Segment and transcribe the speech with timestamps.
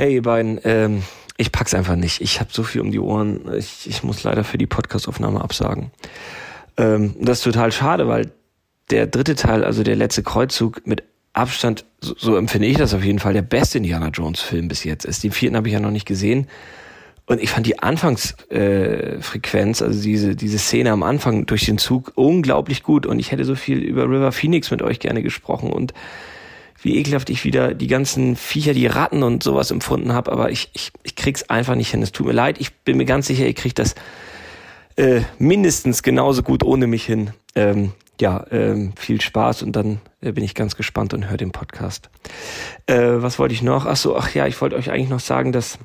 [0.00, 1.02] Hey, ihr beiden, ähm,
[1.36, 2.22] ich pack's einfach nicht.
[2.22, 3.42] Ich habe so viel um die Ohren.
[3.54, 5.90] Ich, ich muss leider für die Podcastaufnahme absagen.
[6.78, 8.32] Ähm, das ist total schade, weil
[8.90, 11.02] der dritte Teil, also der letzte Kreuzzug, mit
[11.34, 14.84] Abstand, so, so empfinde ich das auf jeden Fall, der beste Indiana Jones Film bis
[14.84, 15.22] jetzt ist.
[15.22, 16.46] Den vierten habe ich ja noch nicht gesehen.
[17.26, 22.12] Und ich fand die Anfangsfrequenz, äh, also diese, diese Szene am Anfang durch den Zug
[22.14, 23.04] unglaublich gut.
[23.04, 25.92] Und ich hätte so viel über River Phoenix mit euch gerne gesprochen und
[26.82, 30.32] wie ekelhaft ich wieder die ganzen Viecher, die Ratten und sowas empfunden habe.
[30.32, 32.02] Aber ich, ich, ich krieg's einfach nicht hin.
[32.02, 32.60] Es tut mir leid.
[32.60, 33.94] Ich bin mir ganz sicher, ihr kriegt das
[34.96, 37.30] äh, mindestens genauso gut ohne mich hin.
[37.54, 41.52] Ähm, ja, ähm, viel Spaß und dann äh, bin ich ganz gespannt und höre den
[41.52, 42.10] Podcast.
[42.86, 43.86] Äh, was wollte ich noch?
[43.86, 45.78] Ach so, ach ja, ich wollte euch eigentlich noch sagen, dass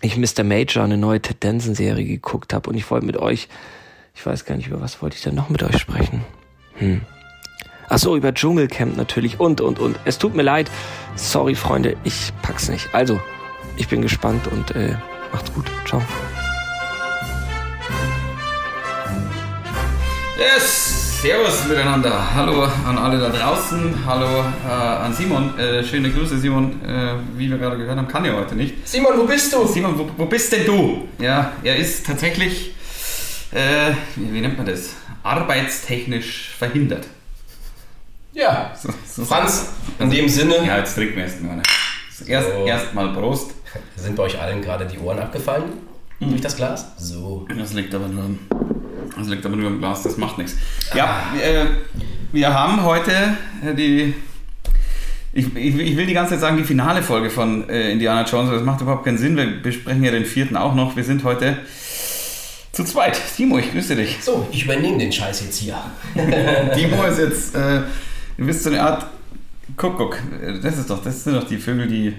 [0.00, 0.44] ich Mr.
[0.44, 3.48] Major, eine neue Ted Danson-Serie geguckt habe und ich wollte mit euch,
[4.14, 6.22] ich weiß gar nicht, über was wollte ich denn noch mit euch sprechen?
[6.74, 7.00] Hm.
[7.88, 9.96] Ach so, über Dschungelcamp natürlich und, und, und.
[10.04, 10.70] Es tut mir leid.
[11.14, 12.88] Sorry, Freunde, ich pack's nicht.
[12.92, 13.20] Also,
[13.76, 14.96] ich bin gespannt und äh,
[15.32, 15.66] macht's gut.
[15.86, 16.02] Ciao.
[20.36, 21.20] Yes!
[21.22, 22.34] Servus miteinander.
[22.34, 24.04] Hallo an alle da draußen.
[24.04, 25.56] Hallo äh, an Simon.
[25.58, 26.84] Äh, schöne Grüße, Simon.
[26.84, 28.86] Äh, wie wir gerade gehört haben, kann er heute nicht.
[28.86, 29.64] Simon, wo bist du?
[29.66, 31.08] Simon, wo, wo bist denn du?
[31.18, 32.74] Ja, er ist tatsächlich,
[33.52, 34.90] äh, wie, wie, nennt man das?
[35.22, 37.06] Arbeitstechnisch verhindert.
[38.36, 40.56] Ja, so, so Franz, in dem Sinne.
[40.66, 41.62] Ja, jetzt trinken wir erstmal.
[42.26, 42.66] Erst, so.
[42.66, 43.52] erstmal Prost.
[43.96, 45.64] Sind bei euch allen gerade die Ohren abgefallen?
[46.20, 46.30] Mhm.
[46.30, 46.92] Durch das Glas?
[46.98, 47.46] So.
[47.58, 48.38] Das liegt aber nur am
[49.16, 50.56] das liegt aber nur im Glas, das macht nichts.
[50.94, 51.64] Ja, äh,
[52.32, 53.12] wir haben heute
[53.64, 54.14] äh, die.
[55.32, 58.48] Ich, ich, ich, will die ganze Zeit sagen, die finale Folge von äh, Indiana Jones,
[58.48, 59.36] aber das macht überhaupt keinen Sinn.
[59.36, 60.96] Wir besprechen ja den vierten auch noch.
[60.96, 61.58] Wir sind heute
[62.72, 63.18] zu zweit.
[63.34, 64.18] Timo, ich grüße dich.
[64.20, 65.78] So, ich übernehme den Scheiß jetzt hier.
[66.74, 67.82] Timo ist jetzt, äh,
[68.36, 69.06] du bist so eine Art
[69.76, 70.18] Kuckuck.
[70.62, 72.14] Das ist doch, das sind doch die Vögel, die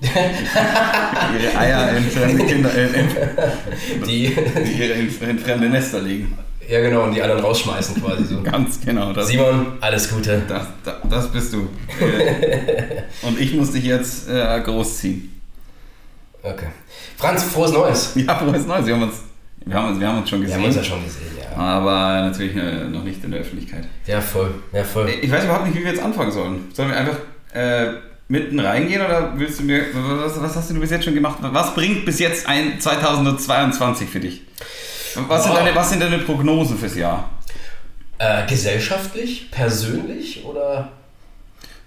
[0.02, 3.08] ihre Eier in fremde Kinder, in, in,
[4.06, 6.36] die, die ihre in, in, fremde Nester legen.
[6.68, 8.42] Ja, genau, und die anderen rausschmeißen quasi so.
[8.42, 9.12] Ganz genau.
[9.12, 10.42] Das, Simon, alles Gute.
[10.46, 11.68] Das, das, das bist du.
[13.22, 15.40] und ich muss dich jetzt äh, großziehen.
[16.42, 16.68] Okay.
[17.16, 18.12] Franz, frohes Neues.
[18.14, 18.86] Ja, frohes Neues.
[18.86, 19.16] Wir haben uns,
[19.66, 20.56] wir haben uns, wir haben uns schon gesehen.
[20.56, 21.56] Wir haben uns ja schon gesehen, ja.
[21.56, 22.54] Aber natürlich
[22.90, 23.84] noch nicht in der Öffentlichkeit.
[24.06, 24.54] Ja, voll.
[24.72, 25.08] Ja, voll.
[25.20, 26.68] Ich weiß überhaupt nicht, wie wir jetzt anfangen sollen.
[26.72, 27.18] Sollen wir einfach.
[27.52, 27.94] Äh,
[28.30, 31.38] mitten reingehen oder willst du mir, was, was, hast du bis jetzt schon gemacht?
[31.40, 34.42] Was bringt bis jetzt ein 2022 für dich?
[35.26, 37.28] Was, sind, deine, was sind deine Prognosen fürs Jahr?
[38.18, 40.92] Äh, gesellschaftlich, persönlich oder?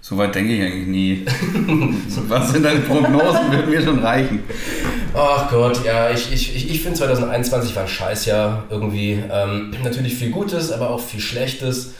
[0.06, 1.24] Soweit denke ich eigentlich nie.
[2.28, 3.50] was sind deine Prognosen?
[3.50, 4.42] Würden mir schon reichen.
[5.14, 8.64] Ach Gott, ja, ich, ich, ich, finde 2021 war ein Scheißjahr.
[8.68, 11.94] Irgendwie ähm, natürlich viel Gutes, aber auch viel Schlechtes.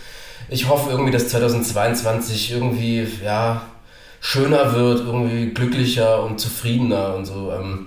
[0.51, 3.63] Ich hoffe irgendwie, dass 2022 irgendwie, ja,
[4.21, 7.55] schöner wird, irgendwie glücklicher und zufriedener und so.
[7.59, 7.87] Ähm,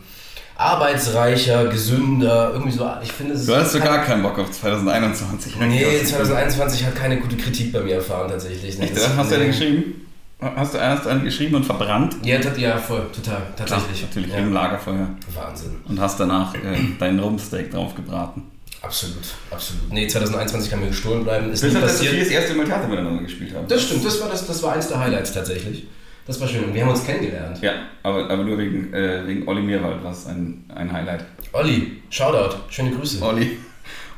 [0.56, 2.90] arbeitsreicher, gesünder, irgendwie so.
[3.04, 5.58] Ich finde Du hast so gar keinen Bock auf 2021.
[5.58, 8.82] Nee, 2021 hat keine gute Kritik bei mir erfahren tatsächlich.
[8.82, 10.07] Echt, das hast du ja geschrieben?
[10.40, 12.16] Hast du erst einen geschrieben und verbrannt?
[12.24, 13.98] Ja, ja voll, total, tatsächlich.
[13.98, 14.38] Klar, natürlich ja.
[14.38, 15.10] im Lagerfeuer.
[15.34, 15.78] Wahnsinn.
[15.88, 16.60] Und hast danach äh,
[17.00, 18.44] deinen Rumpsteak drauf gebraten.
[18.82, 19.18] Absolut,
[19.50, 19.92] absolut.
[19.92, 21.52] Nee, 2021 kann mir gestohlen bleiben.
[21.52, 22.22] Ist Bis nie passiert.
[22.22, 23.68] das erste Mal Theater miteinander gespielt haben.
[23.68, 25.88] Das stimmt, das war, das, das war eins der Highlights tatsächlich.
[26.28, 26.66] Das war schön.
[26.66, 27.60] Und wir haben uns kennengelernt.
[27.62, 27.72] Ja,
[28.04, 31.26] aber, aber nur wegen, äh, wegen Olli Mirwald war es ein, ein Highlight.
[31.54, 32.58] Olli, Shoutout.
[32.70, 33.24] Schöne Grüße.
[33.24, 33.58] Olli.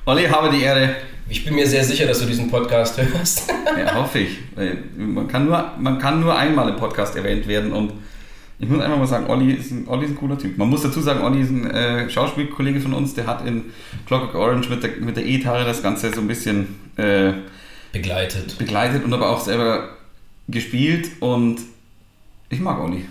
[0.05, 0.95] Olli, habe die Ehre.
[1.31, 3.43] Ich bin mir sehr sicher, dass du diesen Podcast hörst.
[3.77, 4.39] ja, hoffe ich.
[4.97, 7.93] Man kann, nur, man kann nur einmal im Podcast erwähnt werden und
[8.57, 10.57] ich muss einfach mal sagen, Olli ist ein, Olli ist ein cooler Typ.
[10.57, 13.65] Man muss dazu sagen, Olli ist ein äh, Schauspielkollege von uns, der hat in
[14.07, 17.31] Clockwork Orange mit der, mit der E-Gitarre das Ganze so ein bisschen äh,
[17.93, 18.57] begleitet.
[18.57, 19.89] begleitet und aber auch selber
[20.47, 21.59] gespielt und
[22.49, 23.05] ich mag Olli.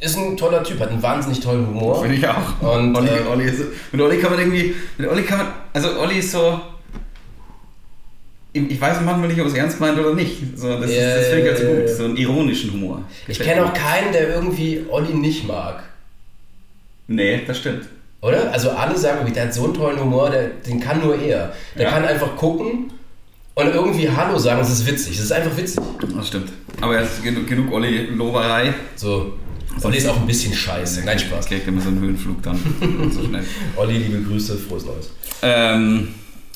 [0.00, 2.02] Ist ein toller Typ, hat einen wahnsinnig tollen Humor.
[2.02, 2.60] Finde ich auch.
[2.60, 6.00] Und, Olli, äh, Olli ist, mit Olli kann man irgendwie, mit Olli kann man, also
[6.00, 6.60] Olli ist so,
[8.52, 10.38] ich weiß manchmal nicht, ob es ernst meint oder nicht.
[10.56, 13.04] So, das, äh, das finde ich ganz gut, so einen ironischen Humor.
[13.28, 15.84] Ich kenne auch keinen, der irgendwie Olli nicht mag.
[17.06, 17.86] Nee, das stimmt.
[18.22, 18.52] Oder?
[18.52, 21.52] Also alle sagen, der hat so einen tollen Humor, der, den kann nur er.
[21.76, 21.90] Der ja.
[21.90, 22.92] kann einfach gucken
[23.54, 25.16] und irgendwie Hallo sagen, es ist witzig.
[25.16, 25.82] Es ist einfach witzig.
[26.14, 26.50] Das stimmt.
[26.80, 28.74] Aber er ist genug, genug Olli Loberei.
[28.96, 29.34] So.
[29.82, 31.02] Olli ist auch ein bisschen scheiße.
[31.04, 31.46] Nein, Spaß.
[31.46, 32.58] Kriegt immer so einen Höhenflug dann.
[33.12, 33.44] so schnell.
[33.76, 35.10] Olli, liebe Grüße, frohes Neues.
[35.42, 36.14] Ähm,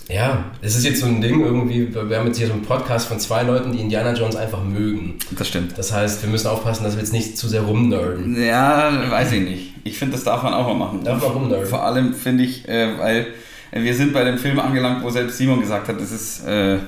[0.08, 3.08] ja, es ist jetzt so ein Ding irgendwie, wir haben jetzt hier so einen Podcast
[3.08, 5.14] von zwei Leuten, die Indiana Jones einfach mögen.
[5.38, 5.78] Das stimmt.
[5.78, 8.42] Das heißt, wir müssen aufpassen, dass wir jetzt nicht zu sehr rumnerden.
[8.42, 9.72] Ja, weiß ich nicht.
[9.84, 11.04] Ich finde, das darf man auch mal machen.
[11.04, 11.66] Darf man rumnerden.
[11.66, 13.26] Vor allem finde ich, äh, weil
[13.72, 16.78] wir sind bei dem Film angelangt, wo selbst Simon gesagt hat, das ist äh,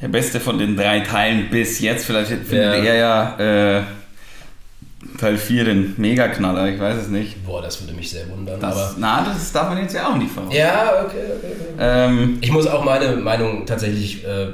[0.00, 2.06] der beste von den drei Teilen bis jetzt.
[2.06, 2.92] Vielleicht findet ja.
[2.92, 3.82] er ja äh,
[5.18, 7.44] Teil 4 den Megaknaller, ich weiß es nicht.
[7.44, 8.58] Boah, das würde mich sehr wundern.
[8.60, 10.54] Das, aber na, das darf man jetzt ja auch nicht verraten.
[10.54, 11.52] ja, okay, okay.
[11.52, 11.76] okay.
[11.78, 14.48] Ähm, Ich muss auch meine Meinung tatsächlich äh,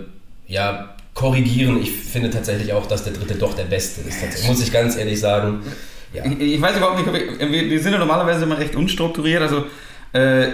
[0.46, 1.80] ja, korrigieren.
[1.80, 4.46] Ich finde tatsächlich auch, dass der dritte doch der beste ist.
[4.48, 5.60] Muss ich ganz ehrlich sagen.
[6.12, 6.24] Ja.
[6.24, 9.64] ich, ich weiß überhaupt nicht, wir, wir sind ja normalerweise immer recht unstrukturiert, also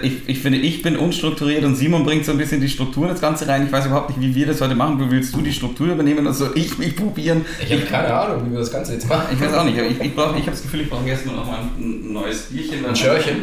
[0.01, 3.09] ich, ich finde, ich bin unstrukturiert und Simon bringt so ein bisschen die Struktur in
[3.11, 3.65] das Ganze rein.
[3.65, 4.97] Ich weiß überhaupt nicht, wie wir das heute machen.
[5.11, 7.45] Willst du die Struktur übernehmen oder soll ich mich probieren?
[7.63, 9.27] Ich habe keine Ahnung, wie wir das Ganze jetzt machen.
[9.33, 9.77] Ich weiß auch nicht.
[9.77, 12.83] Ich, ich, brauch- ich habe das Gefühl, ich brauche erstmal noch mal ein neues Bierchen.
[12.85, 13.35] Ein Schörchen?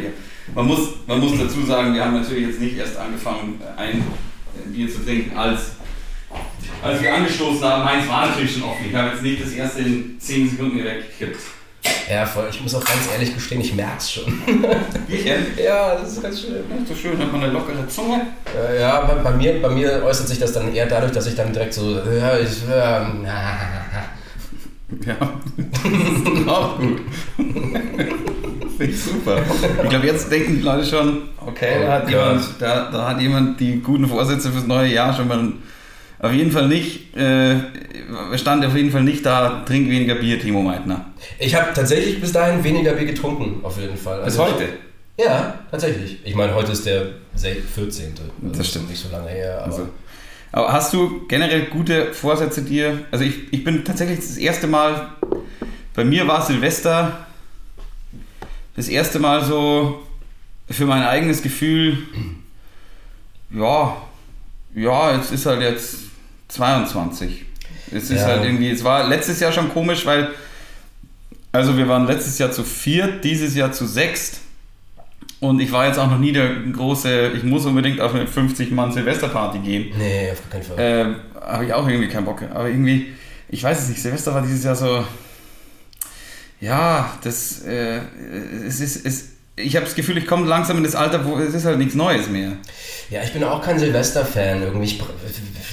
[0.55, 4.03] Man muss, man muss dazu sagen, wir haben natürlich jetzt nicht erst angefangen, ein
[4.75, 5.61] Bier zu trinken, als,
[6.82, 7.85] als wir angestoßen haben.
[7.85, 8.87] Meins war natürlich schon offen.
[8.88, 11.38] Ich habe jetzt nicht das erste in 10 Sekunden weggekippt.
[12.11, 12.46] Ja, voll.
[12.50, 14.25] Ich muss auch ganz ehrlich gestehen, ich merke es schon.
[15.62, 16.52] Ja, das ist ganz schön.
[16.52, 18.23] Nicht so schön, hat man eine lockere Zunge.
[18.56, 21.35] Äh, Ja, bei, bei, mir, bei mir äußert sich das dann eher dadurch, dass ich
[21.35, 23.25] dann direkt so, ja, ich, ähm,
[25.06, 25.17] Ja,
[25.56, 27.00] das ist auch gut.
[27.37, 29.38] Finde ich super.
[29.82, 33.20] Ich glaube, jetzt denken die Leute schon, okay, da hat, Oh jemand, da, da hat
[33.20, 35.52] jemand die guten Vorsätze fürs neue Jahr schon mal
[36.20, 37.56] auf jeden Fall nicht, äh,
[38.37, 41.06] stand auf jeden Fall nicht da, trink weniger Bier, Timo Meitner.
[41.38, 44.19] ich habe tatsächlich bis dahin weniger Bier getrunken, auf jeden Fall.
[44.25, 44.65] Bis Also heute.
[45.17, 46.19] Ich, ja, tatsächlich.
[46.25, 47.06] Ich meine, heute ist der
[47.37, 48.15] 14.
[48.43, 48.88] Also Das stimmt.
[48.91, 49.65] Nicht so lange her, aber.
[49.73, 49.88] Also,
[50.50, 53.00] aber hast du generell gute Vorsätze dir?
[53.11, 55.09] Also ich, ich bin tatsächlich das erste Mal,
[55.94, 57.26] bei mir war Silvester
[58.76, 60.03] das erste Mal so
[60.70, 61.99] für mein eigenes Gefühl,
[63.50, 63.97] ja,
[64.75, 65.97] ja, jetzt ist halt jetzt
[66.49, 67.45] 22.
[67.93, 68.27] Es ist Ja.
[68.27, 70.31] halt irgendwie, es war letztes Jahr schon komisch, weil,
[71.53, 74.41] also wir waren letztes Jahr zu viert, dieses Jahr zu sechst.
[75.41, 79.59] Und ich war jetzt auch noch nie der große, ich muss unbedingt auf eine 50-Mann-Silvesterparty
[79.61, 79.93] gehen.
[79.97, 80.79] nee, auf gar keinen Fall.
[81.39, 82.43] Äh, habe ich auch irgendwie keinen Bock.
[82.53, 83.15] Aber irgendwie,
[83.49, 85.05] ich weiß es nicht, Silvester war dieses Jahr so.
[86.61, 87.62] Ja, das.
[87.62, 88.01] Äh,
[88.67, 89.06] es ist.
[89.06, 89.29] Es,
[89.62, 91.94] ich habe das Gefühl, ich komme langsam in das Alter, wo es ist halt nichts
[91.94, 92.52] Neues mehr.
[93.10, 94.87] Ja, ich bin auch kein Silvester-Fan irgendwie.
[94.87, 95.00] Ich,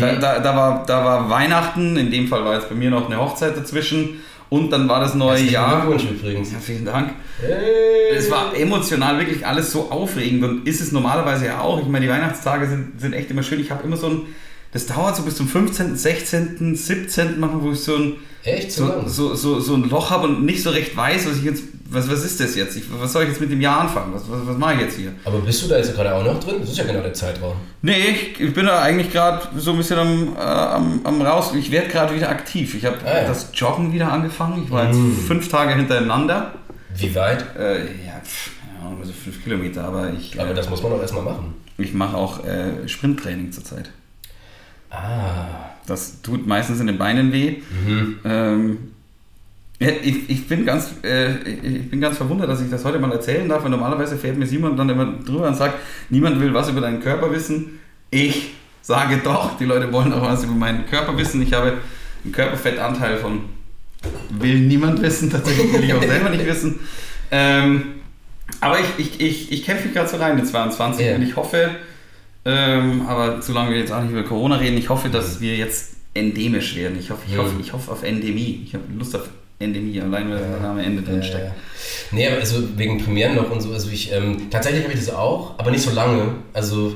[0.00, 3.06] Da, da, da, war, da war Weihnachten, in dem Fall war jetzt bei mir noch
[3.06, 5.86] eine Hochzeit dazwischen und dann war das neue Herzlichen Jahr.
[5.86, 6.50] Glückwunsch übrigens.
[6.50, 7.12] Ja, vielen Dank.
[7.40, 8.16] Hey.
[8.16, 11.80] Es war emotional wirklich alles so aufregend und ist es normalerweise ja auch.
[11.80, 13.60] Ich meine, die Weihnachtstage sind, sind echt immer schön.
[13.60, 14.22] Ich habe immer so ein,
[14.72, 17.40] das dauert so bis zum 15., 16., 17.
[17.40, 18.12] manchmal, wo ich so ein,
[18.44, 21.42] Echt so, so, so, so, ein Loch habe und nicht so recht weiß, was ich
[21.44, 22.76] jetzt, was, was ist das jetzt?
[22.76, 24.14] Ich, was soll ich jetzt mit dem Jahr anfangen?
[24.14, 25.12] Was, was, was mache ich jetzt hier?
[25.24, 26.56] Aber bist du da jetzt gerade auch noch drin?
[26.60, 27.56] Das ist ja genau der Zeitraum.
[27.82, 31.52] Nee, ich, ich bin da eigentlich gerade so ein bisschen am, äh, am, am raus.
[31.58, 32.74] Ich werde gerade wieder aktiv.
[32.74, 33.28] Ich habe Ah, ja.
[33.28, 34.62] das Joggen wieder angefangen.
[34.64, 35.12] Ich war jetzt Mm.
[35.26, 36.52] fünf Tage hintereinander.
[36.96, 37.44] Wie weit?
[37.58, 41.00] Äh, ja, pf, ja, so fünf Kilometer, aber ich, Aber äh, das muss man doch
[41.02, 41.54] erstmal machen.
[41.76, 43.90] ich mache auch äh, Sprinttraining zurzeit.
[44.90, 45.70] Ah.
[45.86, 47.56] Das tut meistens in den Beinen weh.
[47.86, 48.18] Mhm.
[48.24, 48.78] Ähm,
[49.80, 53.12] ja, ich, ich, bin ganz, äh, ich bin ganz verwundert, dass ich das heute mal
[53.12, 53.64] erzählen darf.
[53.64, 55.74] Und normalerweise fährt mir Simon dann immer drüber und sagt,
[56.10, 57.78] niemand will was über deinen Körper wissen.
[58.10, 61.42] Ich sage doch, die Leute wollen auch was über meinen Körper wissen.
[61.42, 61.74] Ich habe
[62.24, 63.40] einen Körperfettanteil von
[64.30, 66.78] will niemand wissen, tatsächlich will ich auch selber nicht wissen.
[67.30, 67.82] Ähm,
[68.60, 71.14] aber ich, ich, ich, ich kämpfe mich gerade so rein mit 22 Ja.
[71.16, 71.70] und ich hoffe,
[72.48, 75.94] ähm, aber solange wir jetzt auch nicht über Corona reden, ich hoffe, dass wir jetzt
[76.14, 76.98] endemisch werden.
[76.98, 77.38] Ich hoffe, ich Mhm.
[77.38, 78.62] hoffe, ich hoffe auf Endemie.
[78.66, 79.28] Ich habe Lust auf
[79.58, 81.44] Endemie, allein weil der Name Ende drin Ja, steckt.
[81.46, 81.54] ja.
[82.12, 85.14] Nee, aber also wegen Premieren noch und so, also ich, ähm, tatsächlich habe ich das
[85.14, 86.34] auch, aber nicht so lange.
[86.52, 86.94] Also.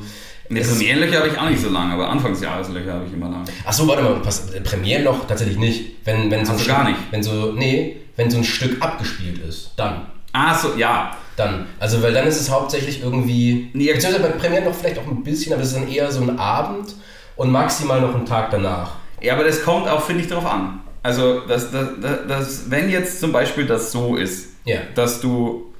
[0.48, 3.44] Ne, Premierenlöcher habe ich auch nicht so lange, aber Anfangsjahreslöcher habe ich immer lange.
[3.64, 5.84] Ach so, warte mal, pass, Premierenloch tatsächlich nicht.
[6.04, 6.98] Wenn, wenn so ein Stück, gar nicht?
[7.10, 10.02] Wenn so, nee, wenn so ein Stück abgespielt ist, dann.
[10.32, 11.16] Ah, so, ja.
[11.36, 11.66] Dann.
[11.78, 13.70] Also, weil dann ist es hauptsächlich irgendwie.
[13.72, 16.22] Nee, beziehungsweise bei Premieren noch vielleicht auch ein bisschen, aber es ist dann eher so
[16.22, 16.94] ein Abend,
[17.36, 18.92] und maximal noch einen Tag danach.
[19.20, 20.80] Ja, aber das kommt auch, finde ich, darauf an.
[21.02, 21.88] Also, dass, dass,
[22.28, 24.80] dass, wenn jetzt zum Beispiel das so ist, Ja.
[24.94, 25.72] dass du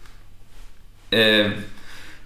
[1.11, 1.51] äh,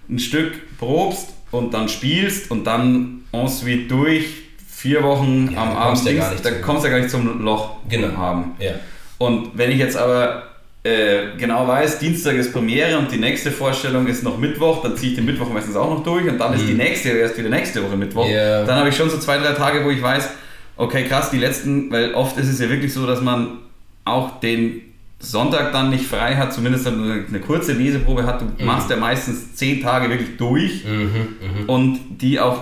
[0.09, 4.25] ein Stück probst und dann spielst und dann ensuite durch
[4.67, 8.15] vier Wochen Ja, am Abend, kommst da kommst du ja gar nicht zum Loch Genau.
[8.15, 8.55] haben.
[8.59, 8.71] Ja.
[9.17, 10.43] Und wenn ich jetzt aber
[10.83, 15.11] äh, genau weiß, Dienstag ist Premiere und die nächste Vorstellung ist noch Mittwoch, dann ziehe
[15.11, 17.83] ich den Mittwoch meistens auch noch durch und dann ist die nächste erst wieder nächste
[17.83, 18.25] Woche Mittwoch.
[18.25, 18.33] Mhm.
[18.33, 18.63] Ja.
[18.63, 20.29] Dann habe ich schon so zwei, drei Tage, wo ich weiß,
[20.77, 23.59] okay, krass, die letzten, weil oft ist es ja wirklich so, dass man
[24.05, 24.81] auch den
[25.19, 28.41] Sonntag dann nicht frei hat, zumindest dann eine, eine kurze Leseprobe hat.
[28.41, 32.61] Du machst ja meistens zehn Tage wirklich durch Mhm, und die auch,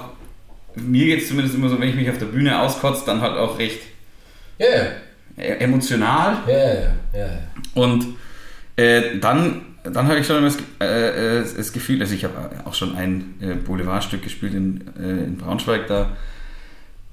[0.75, 3.37] mir geht es zumindest immer so, wenn ich mich auf der Bühne auskotze, dann halt
[3.37, 3.81] auch recht
[5.37, 6.37] äh, emotional.
[7.13, 7.29] ja, ja.
[7.75, 8.05] Und
[8.75, 12.33] äh, dann, dann habe ich schon immer das, äh, äh, das Gefühl, also ich habe
[12.65, 16.09] auch schon ein äh, Boulevardstück gespielt in, äh, in Braunschweig, da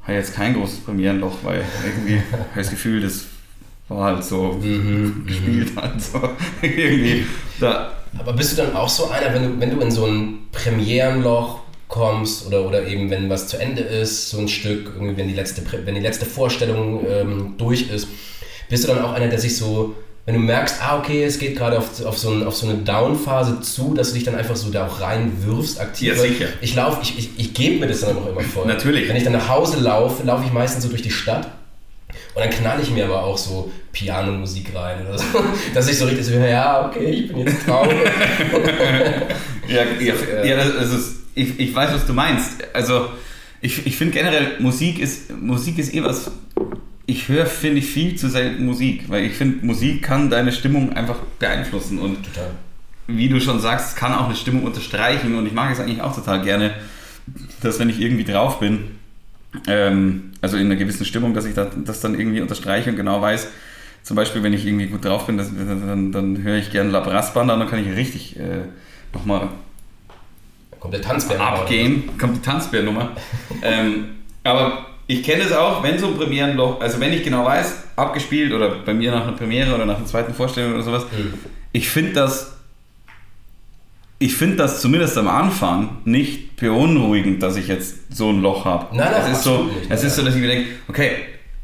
[0.02, 3.26] habe ich jetzt kein großes Premierenloch, weil irgendwie habe ich das Gefühl, das
[3.88, 4.60] war halt so
[5.26, 6.18] gespielt halt so
[6.62, 7.26] irgendwie.
[7.60, 10.46] Da, Aber bist du dann auch so einer, wenn du, wenn du in so ein
[10.50, 15.28] Premierenloch kommst oder, oder eben wenn was zu Ende ist, so ein Stück, irgendwie wenn
[15.28, 18.08] die letzte, wenn die letzte Vorstellung ähm, durch ist,
[18.70, 21.56] bist du dann auch einer, der sich so, wenn du merkst, ah okay, es geht
[21.56, 24.54] gerade auf, auf, so ein, auf so eine Down-Phase zu, dass du dich dann einfach
[24.54, 26.16] so da auch reinwirfst, aktiv.
[26.16, 26.46] Ja, sicher.
[26.60, 28.66] Ich laufe, ich, ich, ich gebe mir das dann auch immer voll.
[28.66, 29.08] Natürlich.
[29.08, 31.48] Wenn ich dann nach Hause laufe, laufe ich meistens so durch die Stadt
[32.34, 35.24] und dann knall ich mir aber auch so Pianomusik rein oder so,
[35.74, 37.96] dass ich so richtig so, ja, okay, ich bin jetzt traurig.
[39.68, 42.58] ja, ja, ja, das, das ist, ich, ich weiß, was du meinst.
[42.72, 43.08] Also
[43.60, 46.30] ich, ich finde generell, Musik ist, Musik ist eh was,
[47.12, 50.92] ich höre, finde ich, viel zu selten Musik, weil ich finde, Musik kann deine Stimmung
[50.94, 51.98] einfach beeinflussen.
[51.98, 52.50] Und Total.
[53.06, 55.36] wie du schon sagst, kann auch eine Stimmung unterstreichen.
[55.36, 56.74] Und ich mag es eigentlich auch total gerne,
[57.60, 58.98] dass wenn ich irgendwie drauf bin,
[59.66, 63.20] ähm, also in einer gewissen Stimmung, dass ich das, das dann irgendwie unterstreiche und genau
[63.20, 63.48] weiß,
[64.02, 67.00] zum Beispiel, wenn ich irgendwie gut drauf bin, das, dann, dann höre ich gerne La
[67.00, 68.64] Brass Band an, dann kann ich richtig äh,
[69.12, 69.48] nochmal
[70.80, 73.10] Kommt der Tanzbär abgehen, kommt die Tanzbärnummer.
[73.62, 77.74] ähm, aber ich kenne es auch, wenn so ein Premierenloch, also wenn ich genau weiß,
[77.96, 81.34] abgespielt oder bei mir nach einer Premiere oder nach einer zweiten Vorstellung oder sowas, Mhm.
[81.72, 82.52] ich finde das,
[84.18, 88.96] ich finde das zumindest am Anfang nicht beunruhigend, dass ich jetzt so ein Loch habe.
[88.96, 91.10] Nein, nein, es ist so, nicht, es ist so, dass ich mir denke, okay,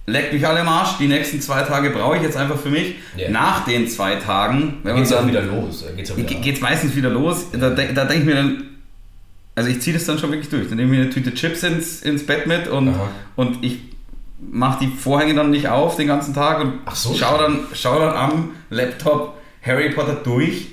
[0.07, 2.97] leckt mich alle im Arsch, die nächsten zwei Tage brauche ich jetzt einfach für mich.
[3.17, 3.31] Ja.
[3.31, 5.85] Nach den zwei Tagen, wenn man geht's auch dann wieder los.
[5.87, 7.47] Dann Geht's auch wieder geht es meistens wieder los.
[7.53, 8.63] Da, da denke ich mir dann,
[9.59, 10.69] also ich ziehe das dann schon wirklich durch.
[10.69, 13.09] Dann nehme ich eine Tüte Chips ins, ins Bett mit und, Aha.
[13.37, 13.79] und ich
[14.41, 18.15] mache die Vorhänge dann nicht auf den ganzen Tag und so, schau, dann, schau dann
[18.15, 20.69] am Laptop Harry Potter durch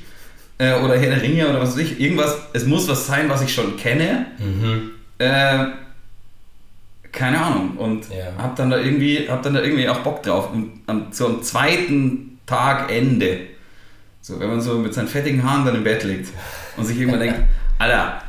[0.60, 2.00] äh, oder Herr der Ringe oder was weiß ich.
[2.00, 4.28] Irgendwas, es muss was sein, was ich schon kenne.
[4.38, 4.92] Mhm.
[5.18, 5.66] Äh,
[7.12, 7.72] keine Ahnung.
[7.78, 8.34] Und Ja.
[8.38, 10.52] hab dann da irgendwie, hab dann da irgendwie auch Bock drauf.
[10.54, 13.40] Und am, so am zweiten Tag Ende,
[14.22, 16.30] so wenn man so mit seinen fettigen Haaren dann im Bett liegt
[16.78, 17.40] und sich irgendwann denkt,
[17.80, 18.22] Alter,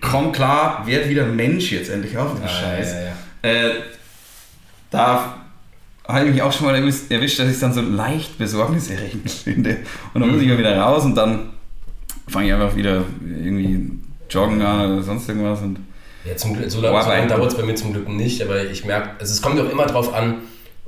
[0.00, 2.92] komm klar, werd wieder Mensch jetzt endlich auf dem Ah, Scheiß.
[2.92, 3.70] ja, ja, Äh,
[4.90, 5.34] da
[6.06, 7.08] habe ich mich auch schon mal erwischt,
[7.38, 9.76] dass ich es dann so leicht besorgniserregend finde.
[10.14, 11.50] Und dann muss ich mal wieder raus und dann
[12.28, 13.90] fange ich einfach wieder irgendwie
[14.30, 15.60] joggen an oder sonst irgendwas.
[15.60, 15.78] Und
[16.24, 18.64] Ja, zum Glück, so lange, so lange dauert es bei mir zum Glück nicht, aber
[18.64, 20.36] ich merke, also es kommt auch immer drauf an,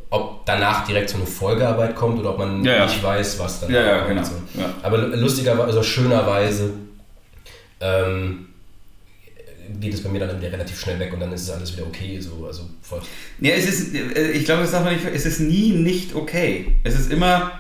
[0.09, 2.87] ob danach direkt so eine Folgearbeit kommt oder ob man Ja, ja.
[2.87, 4.09] nicht weiß, was dann Ja, ja, kommt.
[4.09, 4.23] genau.
[4.25, 4.33] So.
[4.61, 4.71] Ja.
[4.83, 6.73] Aber lustigerweise, also schönerweise
[7.81, 8.47] ähm,
[9.79, 11.87] geht es bei mir dann wieder relativ schnell weg und dann ist es alles wieder
[11.87, 12.19] okay.
[12.21, 13.01] So, also voll.
[13.41, 16.77] Ja, es ist, äh, ich glaube, das darf man nicht, es ist nie nicht okay.
[16.85, 17.53] Es ist immer,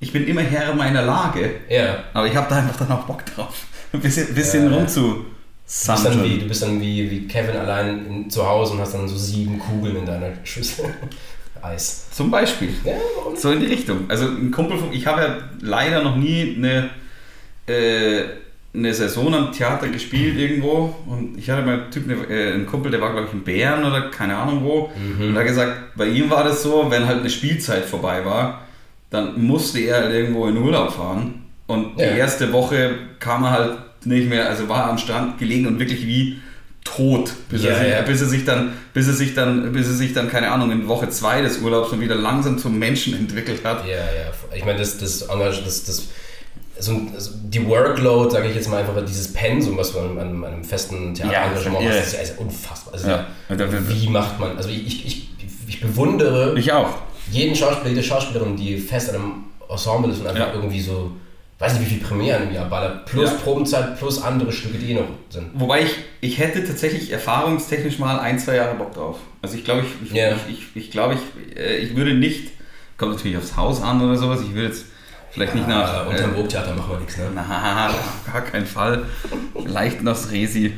[0.00, 2.04] ich bin immer Herr meiner Lage, Ja.
[2.12, 3.66] aber ich habe da einfach dann auch Bock drauf.
[3.92, 4.76] Ein bisschen, bisschen Ja.
[4.76, 5.02] rumzu.
[5.06, 5.24] Du
[5.66, 8.92] bist dann, wie, du bist dann wie, wie Kevin allein in, zu Hause und hast
[8.94, 10.84] dann so sieben Kugeln in deiner Schüssel.
[11.62, 12.06] Eis.
[12.10, 12.68] Zum Beispiel.
[12.84, 12.92] Ja?
[13.34, 14.04] So in die Richtung.
[14.08, 16.90] Also ein Kumpel von, ich habe ja leider noch nie eine,
[17.66, 18.24] äh,
[18.74, 22.90] eine Saison am Theater gespielt irgendwo und ich hatte mal einen, Typ, äh, einen Kumpel,
[22.90, 25.28] der war glaube ich in Bern oder keine Ahnung wo Mhm.
[25.28, 28.62] und er hat gesagt, bei ihm war das so, wenn halt eine Spielzeit vorbei war,
[29.10, 32.12] dann musste er halt irgendwo in Urlaub fahren und Ja.
[32.12, 32.90] die erste Woche
[33.20, 36.38] kam er halt nicht mehr, also war er am Strand gelegen und wirklich wie
[36.84, 38.02] tot, bis, Ja, er, sich, ja.
[38.02, 40.86] bis er sich dann, bis er sich dann, bis er sich dann, keine Ahnung, in
[40.88, 43.86] Woche zwei des Urlaubs dann wieder langsam zum Menschen entwickelt hat.
[43.86, 44.32] Ja, ja.
[44.54, 46.08] Ich meine, das, das das, das,
[46.78, 50.44] so ein- also die Workload, sage ich jetzt mal einfach, dieses Pensum, was man an,
[50.44, 52.94] einem festen Theaterengagement Ja, macht, ist ja ist unfassbar.
[52.94, 53.26] Also, Ja.
[53.48, 55.28] Wie macht man, also ich, ich,
[55.68, 56.90] ich bewundere Ich auch.
[57.30, 59.32] jeden Schauspieler, jede Schauspielerin, die fest an einem
[59.68, 60.54] Ensemble ist und einfach Ja.
[60.54, 61.12] irgendwie so
[61.60, 63.06] weiß nicht, wie viel Premieren im Jahr ballert.
[63.06, 63.36] Plus Ja.
[63.36, 65.46] Probenzeit, plus andere Stücke, die eh noch sind.
[65.54, 65.90] Wobei ich,
[66.20, 69.18] ich hätte tatsächlich erfahrungstechnisch mal ein, zwei Jahre Bock drauf.
[69.40, 70.32] Also ich glaube, ich, ich, Ja.
[70.48, 72.50] ich, ich, ich, glaube, ich, äh, ich würde nicht,
[72.98, 74.86] kommt natürlich aufs Haus an oder sowas, ich würde jetzt
[75.34, 76.06] vielleicht nicht nach...
[76.06, 77.30] Äh, unterm Burgtheater machen wir nichts, ne?
[77.34, 79.04] Na, auf gar keinen Fall.
[79.62, 80.72] Vielleicht noch das Resi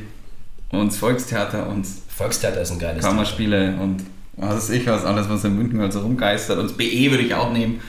[0.69, 3.03] und das Volkstheater und Volkstheater ist ein geiles.
[3.05, 4.03] Kammerspiele und
[4.35, 6.57] was weiß ich was, alles was in München halt so rumgeistert.
[6.59, 7.81] Und das BE würde ich auch nehmen.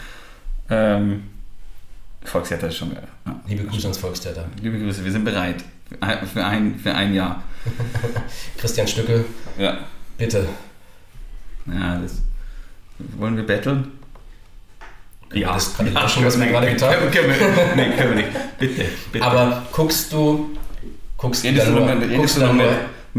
[0.71, 1.25] Ähm,
[2.25, 3.09] Volkstheater ist schon geil.
[3.27, 3.41] Ja.
[3.47, 4.45] Liebe Grüße ans Volkstheater.
[4.63, 5.65] Liebe Grüße, wir sind bereit.
[6.35, 7.43] Für ein, für ein Jahr.
[8.59, 9.25] Christian Stücke,
[9.59, 9.79] Ja.
[10.19, 10.47] bitte.
[11.67, 12.23] Ja, das.
[13.17, 13.93] Wollen wir betteln?
[15.33, 17.11] Ja, das ist gerade ja, schon, was wir gerade getan haben.
[17.11, 18.29] Können wir, nee, können wir nicht.
[18.59, 19.25] Bitte, bitte.
[19.25, 20.51] Aber guckst du,
[21.17, 22.67] guckst du redest, dann du noch, redest, du noch dann mit,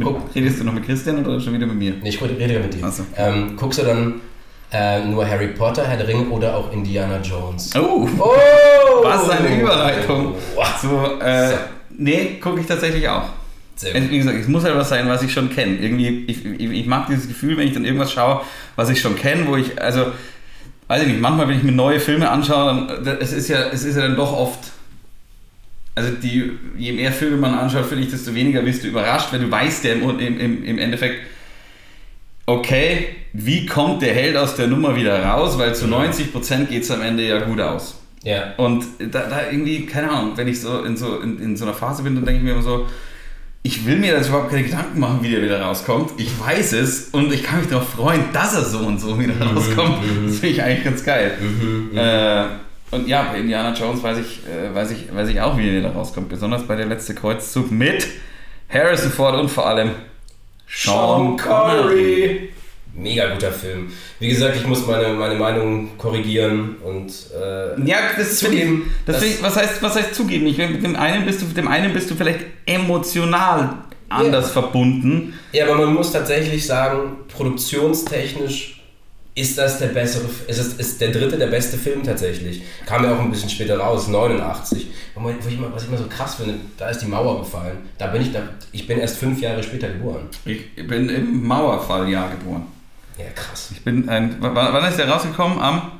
[0.07, 1.93] guck, redest du noch mit Christian oder schon wieder mit mir?
[2.01, 2.89] nee, ich rede rede mit dir.
[2.91, 3.03] So.
[3.15, 4.21] Ähm, guckst du dann
[4.71, 7.71] äh, nur Harry Potter, Herr der Ringe oder auch Indiana Jones?
[7.75, 9.03] Oh, Oh!
[9.03, 10.35] was eine Überleitung.
[10.55, 10.65] Wow.
[10.81, 11.55] So, äh, So.
[11.97, 13.23] nee, gucke ich tatsächlich auch.
[13.75, 14.11] Sehr Es- gut.
[14.11, 15.77] Wie gesagt, es muss halt was sein, was ich schon kenne.
[15.77, 18.41] Irgendwie, ich, ich, ich mag dieses Gefühl, wenn ich dann irgendwas schaue,
[18.75, 20.07] was ich schon kenne, wo ich, also,
[20.89, 23.85] weiß ich nicht, manchmal, wenn ich mir neue Filme anschaue, dann, es ist ja, es
[23.85, 24.59] ist ja dann doch oft,
[25.93, 29.41] also die, je mehr Filme man anschaut, finde ich, desto weniger wirst du überrascht, wenn
[29.41, 31.21] du weißt ja im, im, im, im Endeffekt,
[32.47, 36.89] okay, wie kommt der Held aus der Nummer wieder raus, weil zu 90% geht es
[36.89, 38.01] am Ende ja gut aus.
[38.23, 38.55] Ja.
[38.57, 41.75] Und da, da irgendwie, keine Ahnung, wenn ich so in so, in, in so einer
[41.75, 42.87] Phase bin, dann denke ich mir immer so,
[43.61, 46.11] ich will mir das überhaupt keine Gedanken machen, wie der wieder rauskommt.
[46.17, 49.33] Ich weiß es und ich kann mich darauf freuen, dass er so und so wieder
[49.39, 49.97] rauskommt.
[50.25, 51.37] Das finde ich eigentlich ganz geil.
[51.93, 55.65] Äh, und ja, bei Indiana Jones weiß ich, äh, weiß, ich, weiß ich auch, wie
[55.65, 56.29] der wieder rauskommt.
[56.29, 58.07] Besonders bei der letzte Kreuzzug mit
[58.69, 59.91] Harrison Ford und vor allem
[60.67, 62.49] Sean Connery.
[62.99, 63.91] Mega guter Film.
[64.19, 68.69] Wie gesagt, ich muss meine, meine Meinung korrigieren und äh, Ja, das finde ich,
[69.05, 70.45] das Das- ich, was heißt, was heißt zugeben?
[70.47, 73.75] Ich, mit dem einen bist du, dem einen bist du vielleicht emotional
[74.09, 74.51] anders Ja.
[74.61, 75.33] verbunden.
[75.53, 78.75] Ja, aber man muss tatsächlich sagen, produktionstechnisch
[79.35, 82.61] ist das der bessere, ist, es, ist der dritte der beste Film tatsächlich.
[82.85, 84.87] Kam ja auch ein bisschen später raus, 89.
[85.15, 87.39] Wo man- wo ich immer, was ich immer so krass finde, da ist die Mauer
[87.39, 87.77] gefallen.
[87.97, 88.41] Da bin ich, da,
[88.73, 90.23] ich bin erst fünf Jahre später geboren.
[90.45, 92.63] Ich bin im Mauerfalljahr geboren.
[93.19, 93.69] Ja, krass.
[93.71, 95.59] Ich bin ein, wann, wann ist der rausgekommen?
[95.59, 95.91] Am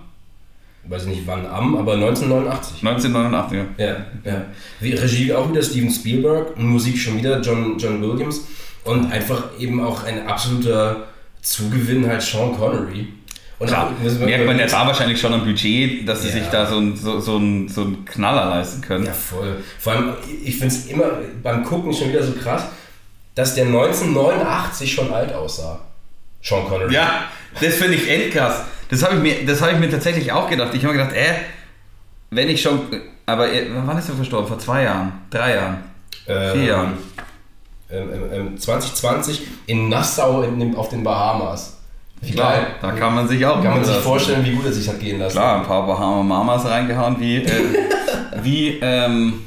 [0.87, 2.83] Weiß nicht wann am, aber 1989.
[2.87, 3.59] 1989.
[3.77, 3.85] Ja,
[4.23, 4.45] ja.
[4.79, 8.41] Wie, Regie auch wieder Steven Spielberg, Musik schon wieder John, John Williams
[8.85, 11.03] und einfach eben auch ein absoluter
[11.41, 13.07] Zugewinn halt Sean Connery.
[13.59, 16.33] Und Klar, auch- merkt man ja da wahrscheinlich schon am Budget, dass sie Ja.
[16.35, 19.05] sich da so, ein, so, so, ein, so einen Knaller leisten können.
[19.05, 19.57] Ja, voll.
[19.79, 20.13] Vor allem,
[20.45, 21.05] ich finde es immer
[21.43, 22.63] beim Gucken schon wieder so krass,
[23.35, 25.81] dass der 1989 schon alt aussah.
[26.41, 26.93] Sean Connery.
[26.93, 27.23] Ja,
[27.59, 28.63] das finde ich endkrass.
[28.89, 30.73] Das habe ich, mir- das hab ich mir tatsächlich auch gedacht.
[30.73, 31.33] Ich habe mir gedacht, äh,
[32.31, 32.81] wenn ich schon.
[33.25, 34.47] Aber äh, wann ist er verstorben?
[34.47, 35.11] Vor zwei Jahren?
[35.29, 35.77] Drei Jahren?
[36.27, 36.93] Ähm, Vier Jahren?
[37.91, 41.77] Ähm, ähm, ähm, 2020 in Nassau in auf den Bahamas.
[42.21, 42.67] Wie Klar, geil.
[42.81, 45.19] da kann man sich auch Kann man sich vorstellen, wie gut er sich hat gehen
[45.19, 45.37] lassen.
[45.37, 47.51] Klar, ein paar Bahama Mamas reingehauen, wie, äh,
[48.43, 49.41] wie, ähm,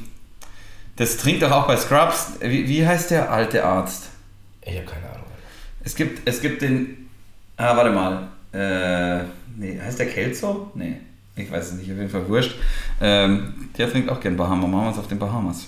[0.96, 2.32] das trinkt doch auch bei Scrubs.
[2.40, 4.04] Wie, wie heißt der alte Arzt?
[4.62, 5.11] Ich habe keine Ahnung.
[5.84, 7.08] Es gibt, es gibt den,
[7.56, 9.24] ah, warte mal, äh,
[9.56, 10.70] nee, heißt der Kelso?
[10.74, 10.96] Nee,
[11.36, 12.54] ich weiß es nicht, auf jeden Fall wurscht.
[13.00, 15.66] Ähm, der trinkt auch gern Bahama Mamas auf den Bahamas.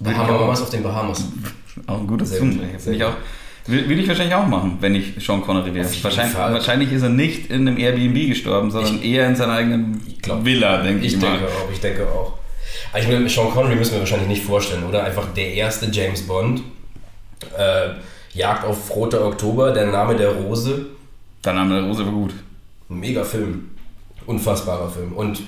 [0.00, 1.24] Ich auch- was auf den Bahamas.
[1.86, 2.90] Auch ein gutes Zungenbrecher.
[2.92, 3.02] ich.
[3.66, 5.86] Will, will ich wahrscheinlich auch machen, wenn ich Sean Connery wäre.
[6.02, 10.20] Wahrscheinlich, wahrscheinlich ist er nicht in einem Airbnb gestorben, sondern eher in seiner eigenen Ich
[10.20, 11.32] glaub- Villa, denke ich, Ich mal.
[11.32, 12.38] denke auch, ich denke auch.
[12.92, 15.04] Aber Ich will, Sean Connery müssen wir wahrscheinlich nicht vorstellen, oder?
[15.04, 16.62] Einfach der erste James Bond.
[17.56, 17.90] Äh,
[18.32, 20.86] Jagd auf Roter Oktober, der Name der Rose.
[21.44, 22.32] Der Name der Rose war gut.
[22.88, 23.70] Mega Film.
[24.26, 25.12] Unfassbarer Film.
[25.12, 25.42] Und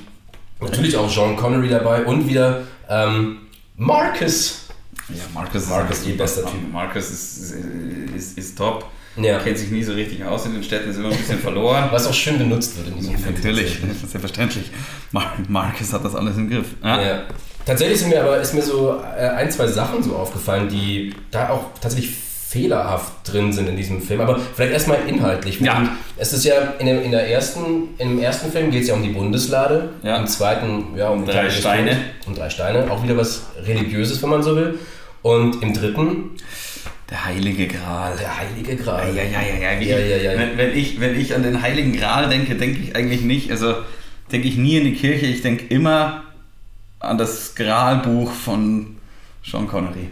[0.60, 3.38] natürlich auch Sean Connery dabei und wieder ähm,
[3.76, 4.66] Marcus.
[5.08, 6.72] Ja, Marcus, Marcus ist ist bester Typ.
[6.72, 7.54] Marcus ist,
[8.16, 8.86] ist, ist top.
[9.16, 9.38] Ja.
[9.40, 11.88] Kennt sich nie so richtig aus in den Städten, ist immer ein bisschen verloren.
[11.90, 13.34] Was auch schön benutzt wird in diesem Film.
[13.34, 14.70] Natürlich, selbstverständlich.
[15.10, 16.66] Mar Marcus hat das alles im Griff.
[16.80, 17.22] Ah, Ja.
[17.66, 21.50] Tatsächlich sind mir aber ist mir so äh, ein, zwei Sachen so aufgefallen, die da
[21.50, 22.16] auch tatsächlich
[22.52, 24.20] fehlerhaft drin sind in diesem Film.
[24.20, 25.58] Aber vielleicht erstmal inhaltlich.
[25.60, 25.88] Ja.
[26.16, 29.02] Es ist ja in, dem, in der ersten, im ersten Film geht es ja um
[29.02, 30.16] die Bundeslade, Ja.
[30.18, 31.96] im zweiten ja um, drei Steine.
[32.26, 32.90] Um drei Steine.
[32.90, 34.78] Auch wieder was Religiöses, wenn man so will.
[35.22, 36.30] Und im dritten
[37.08, 38.16] Der Heilige Gral.
[38.18, 39.08] der Heilige Gral.
[39.16, 39.80] Ja, ja, ja, ja.
[39.80, 40.38] Wie Ja, ja, ja.
[40.38, 43.74] Wenn, wenn, ich, wenn ich an den Heiligen Gral denke, denke ich eigentlich nicht, also
[44.30, 46.24] denke ich nie in die Kirche, ich denke immer
[47.00, 48.96] an das Gralbuch von
[49.44, 50.10] Sean Connery.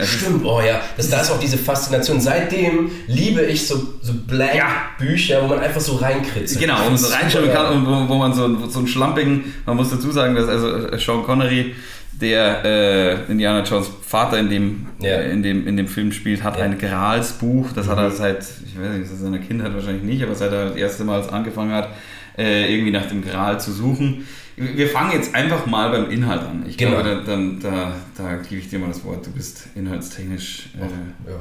[0.00, 2.20] Stimmt, oh ja, das, da ist auch diese Faszination.
[2.20, 6.60] Seitdem liebe ich so, so Blank-Bücher, wo man einfach so reinkritzelt.
[6.60, 9.90] Genau, und so reinschauen kann und wo, wo man so, so einen schlampigen, man muss
[9.90, 11.74] dazu sagen, dass also äh, Sean Connery,
[12.20, 15.10] der äh, Indiana Jones Vater in dem, Ja.
[15.10, 16.64] äh, in dem, in dem Film spielt, hat Ja.
[16.64, 18.02] ein Gralsbuch, das hat Mhm.
[18.04, 21.04] er seit, ich weiß nicht, seit seiner Kindheit wahrscheinlich nicht, aber seit er das erste
[21.04, 21.90] Mal angefangen hat,
[22.36, 24.26] äh, irgendwie nach dem Gral zu suchen.
[24.58, 26.64] Wir fangen jetzt einfach mal beim Inhalt an.
[26.68, 27.02] Ich Genau.
[27.02, 29.26] glaube, da, dann, da, da gebe ich dir mal das Wort.
[29.26, 30.70] Du bist inhaltstechnisch.
[30.76, 31.40] Äh, Ja.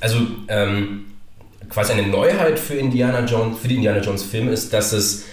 [0.00, 1.06] Also ähm,
[1.68, 5.24] quasi eine Neuheit für Indiana Jones, für die Indiana Jones Filme ist, dass es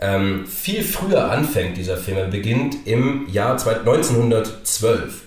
[0.00, 2.16] ähm, viel früher anfängt, dieser Film.
[2.18, 5.22] Er beginnt im Jahr zwei- 1912.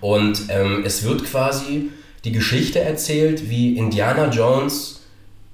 [0.00, 1.90] Und ähm, es wird quasi
[2.24, 5.05] die Geschichte erzählt, wie Indiana Jones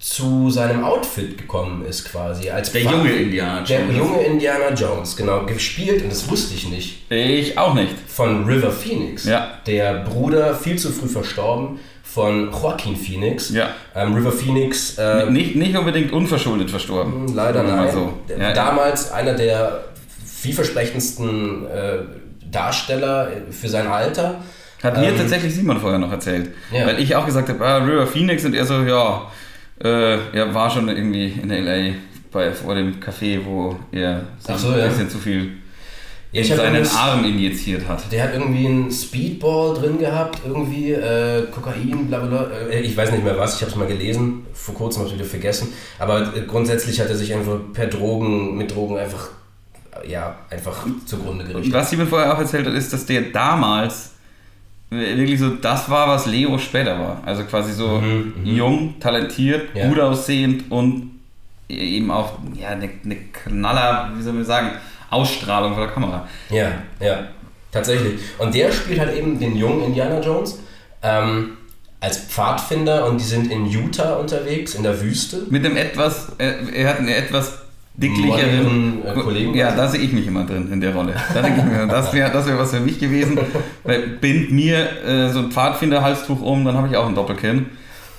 [0.02, 2.50] zu seinem Outfit gekommen ist, quasi.
[2.50, 3.68] Als der junge Indiana Jones.
[3.68, 7.94] Der junge Indiana Jones, genau, gespielt, und das wusste ich nicht, Ich auch nicht.
[8.08, 9.24] von River Phoenix.
[9.24, 9.58] Ja.
[9.64, 13.50] Der Bruder, viel zu früh verstorben, von Joaquin Phoenix.
[13.50, 13.68] Ja.
[13.94, 17.32] Ähm, River Phoenix, äh, Nicht, nicht unbedingt unverschuldet verstorben.
[17.32, 17.94] leider wir mal nein.
[17.94, 18.12] So.
[18.28, 18.52] Ja, ja.
[18.54, 19.84] Damals einer der
[20.26, 21.98] vielversprechendsten äh,
[22.50, 24.40] Darsteller für sein Alter.
[24.82, 26.50] Hat mir Ähm, tatsächlich Simon vorher noch erzählt.
[26.72, 26.86] Ja.
[26.86, 29.30] Weil ich auch gesagt habe, ah, River Phoenix und er so, ja,
[29.82, 31.94] äh, er war schon irgendwie in L.A.
[32.30, 34.86] Bei, vor dem Café, wo er so ein ja.
[34.86, 35.50] bisschen zu viel
[36.32, 38.10] Ja, in seinen Arm injiziert hat.
[38.10, 42.46] Der hat irgendwie einen Speedball drin gehabt, irgendwie äh, Kokain, bla bla.
[42.70, 45.18] Äh, Ich weiß nicht mehr was, ich habe es mal gelesen, vor kurzem habe ich
[45.18, 45.68] wieder vergessen.
[45.98, 49.28] Aber äh, grundsätzlich hat er sich einfach per Drogen, mit Drogen einfach,
[50.08, 51.74] ja, einfach zugrunde Und gerichtet.
[51.74, 54.11] was Simon vorher auch erzählt hat, ist, dass der damals
[54.92, 57.22] wirklich so das war, was Leo später war.
[57.24, 58.46] Also quasi so Mhm, mhm.
[58.56, 59.88] jung, talentiert, Ja.
[59.88, 61.10] gut aussehend und
[61.68, 64.70] eben auch ja, eine, eine Knaller, wie soll man sagen,
[65.10, 66.28] Ausstrahlung vor der Kamera.
[66.50, 67.28] Ja, ja,
[67.70, 68.20] tatsächlich.
[68.38, 70.58] Und der spielt halt eben den jungen Indiana Jones
[71.02, 71.52] ähm,
[72.00, 75.46] als Pfadfinder und die sind in Utah unterwegs, in der Wüste.
[75.50, 77.61] Mit einem etwas, er, er hat einen etwas
[77.94, 79.54] dicklicheren äh, Kollegen.
[79.54, 81.14] Ja, da sehe ich mich immer drin in der Rolle.
[81.34, 83.38] Da denke ich mir, das wäre das wär was für mich gewesen.
[83.84, 87.66] Weil bind mir äh, so ein Pfadfinder-Halstuch um, dann habe ich auch ein Doppelkinn.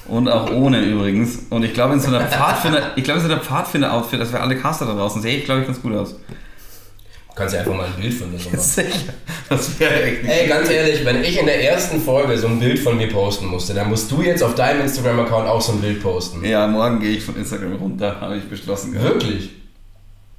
[0.07, 1.47] Und auch ohne übrigens.
[1.49, 4.41] Und ich glaube, in so einer Pfadfinder, ich glaube, in so einer Pfadfinder-Outfit, das wir
[4.41, 6.11] alle Caster da draußen, sehe ich, glaube ich, ganz gut aus.
[6.11, 8.59] Du kannst ja einfach mal ein Bild von dir so machen.
[8.59, 9.13] Sicher.
[9.49, 12.77] Das wäre echt Ey, ganz ehrlich, wenn ich in der ersten Folge so ein Bild
[12.77, 16.03] von mir posten musste, dann musst du jetzt auf deinem Instagram-Account auch so ein Bild
[16.03, 16.45] posten.
[16.45, 18.91] Ja, morgen gehe ich von Instagram runter, habe ich beschlossen.
[18.91, 19.13] gehabt.
[19.13, 19.49] Wirklich?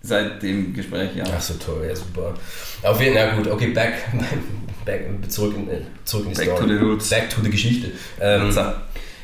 [0.06, 1.24] Seit dem Gespräch, ja.
[1.34, 2.34] Ach so toll, ja super.
[2.82, 3.94] Auf jeden Fall, na gut, okay, back,
[4.84, 6.60] back zurück, in, äh, zurück in die Back Story.
[6.60, 7.08] to the roots.
[7.08, 7.90] Back to the Geschichte.
[8.20, 8.54] Ähm.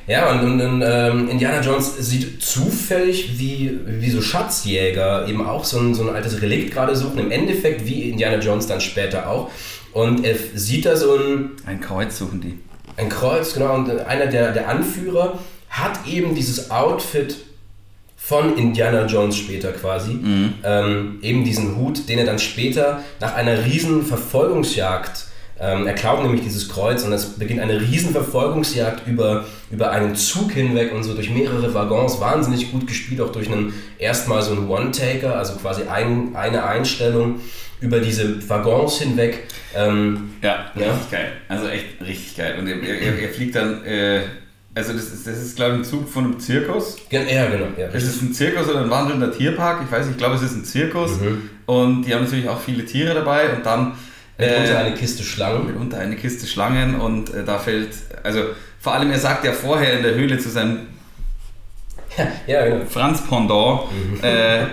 [0.07, 5.65] Ja, und, und, und ähm, Indiana Jones sieht zufällig, wie, wie so Schatzjäger eben auch
[5.65, 7.19] so ein, so ein altes Relikt gerade suchen.
[7.19, 9.51] Im Endeffekt wie Indiana Jones dann später auch.
[9.93, 12.59] Und er sieht da so ein, Ein Kreuz suchen die.
[12.97, 15.39] ein Kreuz, genau, und einer der, der Anführer
[15.69, 17.37] hat eben dieses Outfit
[18.31, 20.13] von Indiana Jones später quasi.
[20.63, 25.25] Ähm, eben diesen Hut, den er dann später nach einer riesen Verfolgungsjagd,
[25.59, 30.15] ähm, er klaut nämlich dieses Kreuz und es beginnt eine riesen Verfolgungsjagd über, über einen
[30.15, 34.53] Zug hinweg und so durch mehrere Waggons, wahnsinnig gut gespielt, auch durch einen erstmal so
[34.53, 37.41] einen One-Taker, also quasi ein, eine Einstellung
[37.81, 39.49] über diese Waggons hinweg.
[39.75, 40.93] Ähm, Ja, Ja.
[40.93, 41.33] richtig geil.
[41.49, 42.55] Also echt richtig geil.
[42.61, 44.21] Und er, er, er fliegt dann, äh,
[44.75, 46.97] also das ist, das ist glaube ich ein Zug von einem Zirkus.
[47.11, 47.67] ja, genau.
[47.77, 50.43] Ja, Es ist ein Zirkus oder ein wandelnder Tierpark, ich weiß nicht, ich glaube es
[50.43, 51.19] ist ein Zirkus.
[51.21, 51.51] Mhm.
[51.67, 53.93] Und die haben natürlich auch viele Tiere dabei und dann
[54.39, 55.67] Mitunter äh, eine Kiste Schlangen.
[55.67, 57.91] mitunter eine Kiste Schlangen und äh, da fällt,
[58.23, 58.41] also
[58.81, 60.87] vor allem er sagt ja vorher in der Höhle zu seinem
[62.47, 62.85] Ja, genau.
[62.87, 64.19] Franz Pendant, Mhm.
[64.25, 64.67] äh,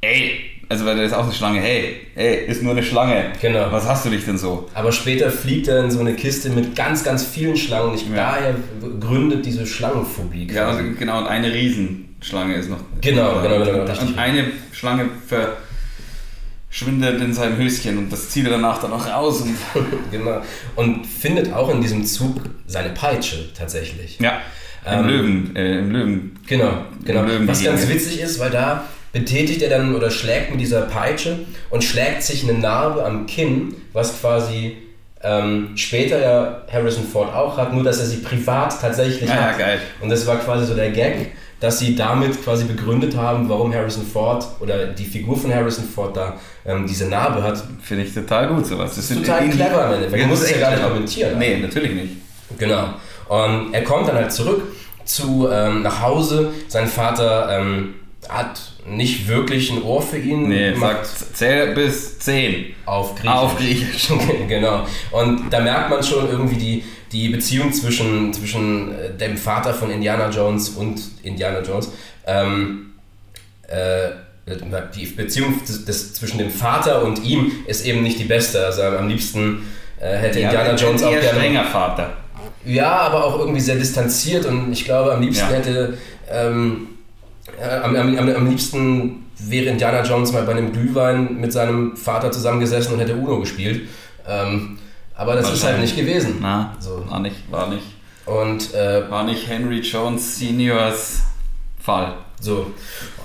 [0.00, 0.40] ey,
[0.72, 3.24] also weil da ist auch eine Schlange, hey, hey, ist nur eine Schlange.
[3.42, 3.70] Genau.
[3.70, 4.68] Was hast du dich denn so?
[4.72, 7.94] Aber später fliegt er in so eine Kiste mit ganz, ganz vielen Schlangen.
[7.94, 8.14] Ich, Ja.
[8.16, 8.54] daher
[8.98, 10.48] gründet diese Schlangenphobie.
[10.50, 12.78] Ja, also genau, und eine Riesenschlange ist noch.
[13.02, 14.08] Genau, genau, genau, Und, richtig.
[14.08, 15.10] und eine Schlange
[16.70, 19.42] verschwindet in seinem Höschen und das zieht er danach dann auch raus.
[19.42, 19.54] Und
[20.10, 20.40] genau.
[20.76, 24.18] Und findet auch in diesem Zug seine Peitsche tatsächlich.
[24.20, 24.40] ja,
[24.86, 26.38] im Ähm, Löwen, äh, im Löwen.
[26.46, 27.24] Genau, genau.
[27.24, 31.40] Löwen Was ganz witzig ist, weil da betätigt er dann oder schlägt mit dieser Peitsche
[31.70, 34.78] und schlägt sich eine Narbe am Kinn, was quasi
[35.22, 39.42] ähm, später ja Harrison Ford auch hat, nur dass er sie privat tatsächlich Ja, ja,
[39.42, 39.58] hat.
[39.58, 39.80] geil.
[40.00, 44.04] Und das war quasi so der Gag, dass sie damit quasi begründet haben, warum Harrison
[44.04, 47.62] Ford oder die Figur von Harrison Ford da ähm, diese Narbe hat.
[47.82, 48.96] Finde ich total gut sowas.
[48.96, 50.18] Das sind Total clever am.
[50.18, 51.38] Ja, musst das es ist ja gar nicht kommentieren.
[51.38, 52.12] Nee, natürlich nicht.
[52.58, 52.94] Genau.
[53.28, 54.62] Und er kommt dann halt zurück
[55.04, 56.52] zu ähm, nach Hause.
[56.66, 57.94] Sein Vater ähm,
[58.28, 60.48] hat nicht wirklich ein Ohr für ihn.
[60.48, 62.74] Nee, sagt, zähl bis 10.
[62.84, 63.30] auf Griechisch.
[63.30, 64.08] Auf Griechisch.
[64.48, 64.86] genau.
[65.10, 69.90] Und da merkt man schon irgendwie die, die Beziehung zwischen, zwischen äh, dem Vater von
[69.90, 71.90] Indiana Jones und Indiana Jones,
[72.26, 72.92] ähm,
[73.68, 74.10] äh,
[74.96, 78.66] die Beziehung des, des, zwischen dem Vater und ihm ist eben nicht die beste.
[78.66, 79.62] Also am liebsten
[80.00, 81.28] äh, hätte ja, Indiana Jones auch gerne.
[81.28, 82.12] strenger Vater.
[82.64, 85.56] Ja, aber auch irgendwie sehr distanziert und ich glaube, am liebsten ja.
[85.56, 85.98] hätte.
[86.28, 86.88] Ähm,
[87.62, 92.32] äh, am, am, am, liebsten wäre Indiana Jones mal bei einem Glühwein mit seinem Vater
[92.32, 93.88] zusammengesessen und hätte Uno gespielt.
[94.26, 94.78] Ähm,
[95.14, 96.38] aber das ist halt nicht gewesen.
[96.40, 97.04] Na, so.
[97.08, 97.84] war nicht, war nicht.
[98.26, 101.22] Und, äh, war nicht Henry Jones Seniors
[101.80, 102.14] Fall.
[102.40, 102.72] So.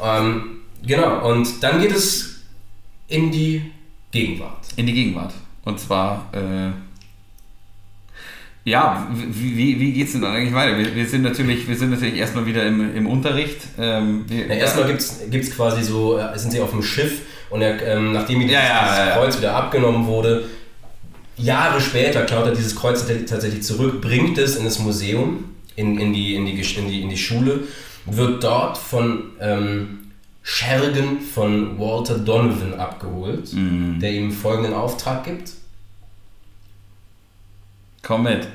[0.03, 2.41] Ähm, genau, und dann geht es
[3.07, 3.71] in die
[4.11, 4.65] Gegenwart.
[4.75, 5.33] In die Gegenwart.
[5.65, 6.71] Und zwar, äh,
[8.67, 10.77] ja, wie, wie, wie geht es denn eigentlich weiter?
[10.77, 13.59] Wir, wir, sind natürlich, wir sind natürlich erstmal wieder im, im Unterricht.
[13.79, 17.61] Ähm, wir, ja, erstmal gibt es quasi so, äh, sind sie auf dem Schiff und
[17.61, 20.43] er, ähm, nachdem ihm ja, dieses, ja, Kreuz wieder abgenommen wurde,
[21.37, 25.45] Jahre später klaut er dieses Kreuz tatsächlich zurück, bringt es in das Museum,
[25.77, 27.61] in, in, die, in, die, in, die, in die Schule,
[28.05, 30.11] wird dort von ähm,
[30.43, 33.97] Schergen von Walter Donovan abgeholt, mhm.
[34.01, 35.53] der ihm folgenden Auftrag gibt.
[38.03, 38.47] Komm mit,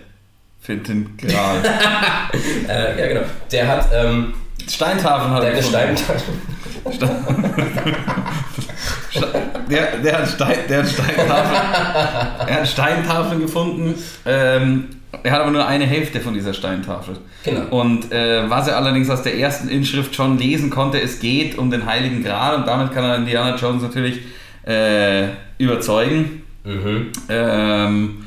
[0.60, 1.62] find den Gral.
[2.68, 3.26] äh, ja, genau.
[3.50, 3.88] Der hat.
[3.92, 4.34] Ähm,
[4.68, 6.34] Steintafeln hat der eine Steintafel.
[9.68, 13.94] der, der, hat Stein, der hat Steintafeln, er hat Steintafeln gefunden.
[14.24, 14.88] Ähm,
[15.22, 17.16] er hat aber nur eine Hälfte von dieser Steintafel.
[17.44, 17.66] Genau.
[17.70, 21.70] Und äh, was er allerdings aus der ersten Inschrift schon lesen konnte, es geht um
[21.70, 24.20] den Heiligen Gral und damit kann er Indiana Jones natürlich
[24.66, 25.28] äh,
[25.58, 26.42] überzeugen.
[26.64, 27.12] Mhm.
[27.28, 28.21] Ähm,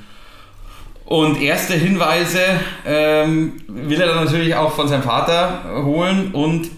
[1.06, 2.40] und erste Hinweise
[2.86, 6.70] ähm, will er dann natürlich auch von seinem Vater holen und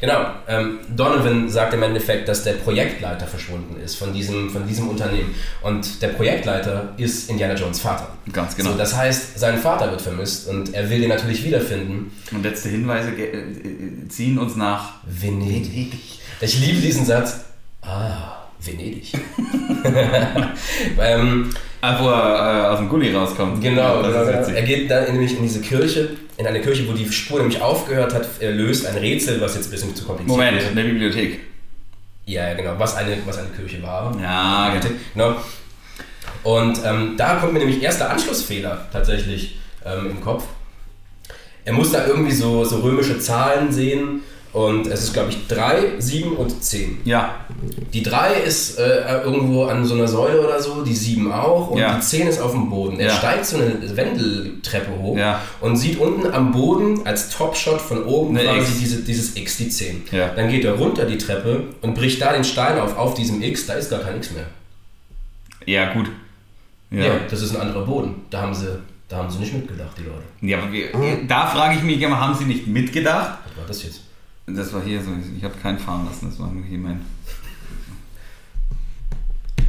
[0.00, 0.26] Genau.
[0.48, 5.32] Ähm, Donovan sagt im Endeffekt, dass der Projektleiter verschwunden ist von diesem, von diesem Unternehmen.
[5.62, 8.08] Und der Projektleiter ist Indiana Jones Vater.
[8.32, 8.72] Ganz genau.
[8.72, 12.10] So, das heißt, sein Vater wird vermisst und er will ihn natürlich wiederfinden.
[12.32, 15.72] Und letzte Hinweise äh, ziehen uns nach Venedig.
[15.72, 15.92] Venedig.
[16.40, 17.44] Ich liebe diesen Satz.
[17.82, 19.12] Ah, Venedig.
[21.00, 21.50] ähm,
[21.84, 23.60] Ah, wo er äh, aus dem Gully rauskommt.
[23.60, 24.48] Genau, genau, genau.
[24.48, 28.14] Er geht dann nämlich in diese Kirche, in eine Kirche, wo die Spur nämlich aufgehört
[28.14, 30.68] hat, er löst ein Rätsel, was jetzt ein bisschen zu kompliziert Moment, ist.
[30.68, 31.40] Moment, eine Bibliothek.
[32.24, 34.16] Ja, ja, genau, was eine, was eine Kirche war.
[34.22, 34.94] Ja, genau.
[35.12, 35.36] genau.
[36.44, 40.44] Und ähm, da kommt mir nämlich erster Anschlussfehler tatsächlich ähm, im Kopf.
[41.64, 44.20] Er muss da irgendwie so, so römische Zahlen sehen
[44.52, 47.00] und es ist, glaube ich, 3, 7 und 10.
[47.04, 47.36] Ja.
[47.94, 51.78] Die 3 ist äh, irgendwo an so einer Säule oder so, die 7 auch und
[51.78, 51.94] ja.
[51.94, 53.00] die 10 ist auf dem Boden.
[53.00, 53.14] Er ja.
[53.14, 55.40] steigt so eine Wendeltreppe hoch ja.
[55.62, 59.70] und sieht unten am Boden als Topshot von oben eine quasi diese, dieses X, die
[59.70, 60.02] 10.
[60.12, 60.28] Ja.
[60.28, 63.64] Dann geht er runter die Treppe und bricht da den Stein auf, auf diesem X,
[63.64, 64.46] da ist gar kein X mehr.
[65.64, 66.10] Ja, gut.
[66.90, 67.20] Ja.
[67.30, 68.16] das ist ein anderer Boden.
[68.28, 68.68] Da haben sie,
[69.08, 70.24] da haben sie nicht mitgedacht, die Leute.
[70.42, 73.38] Ja, aber wir, da frage ich mich immer, haben sie nicht mitgedacht?
[73.46, 74.00] Was war das jetzt?
[74.46, 77.00] Das war hier so, ich habe keinen fahren lassen, das war nur hier mein.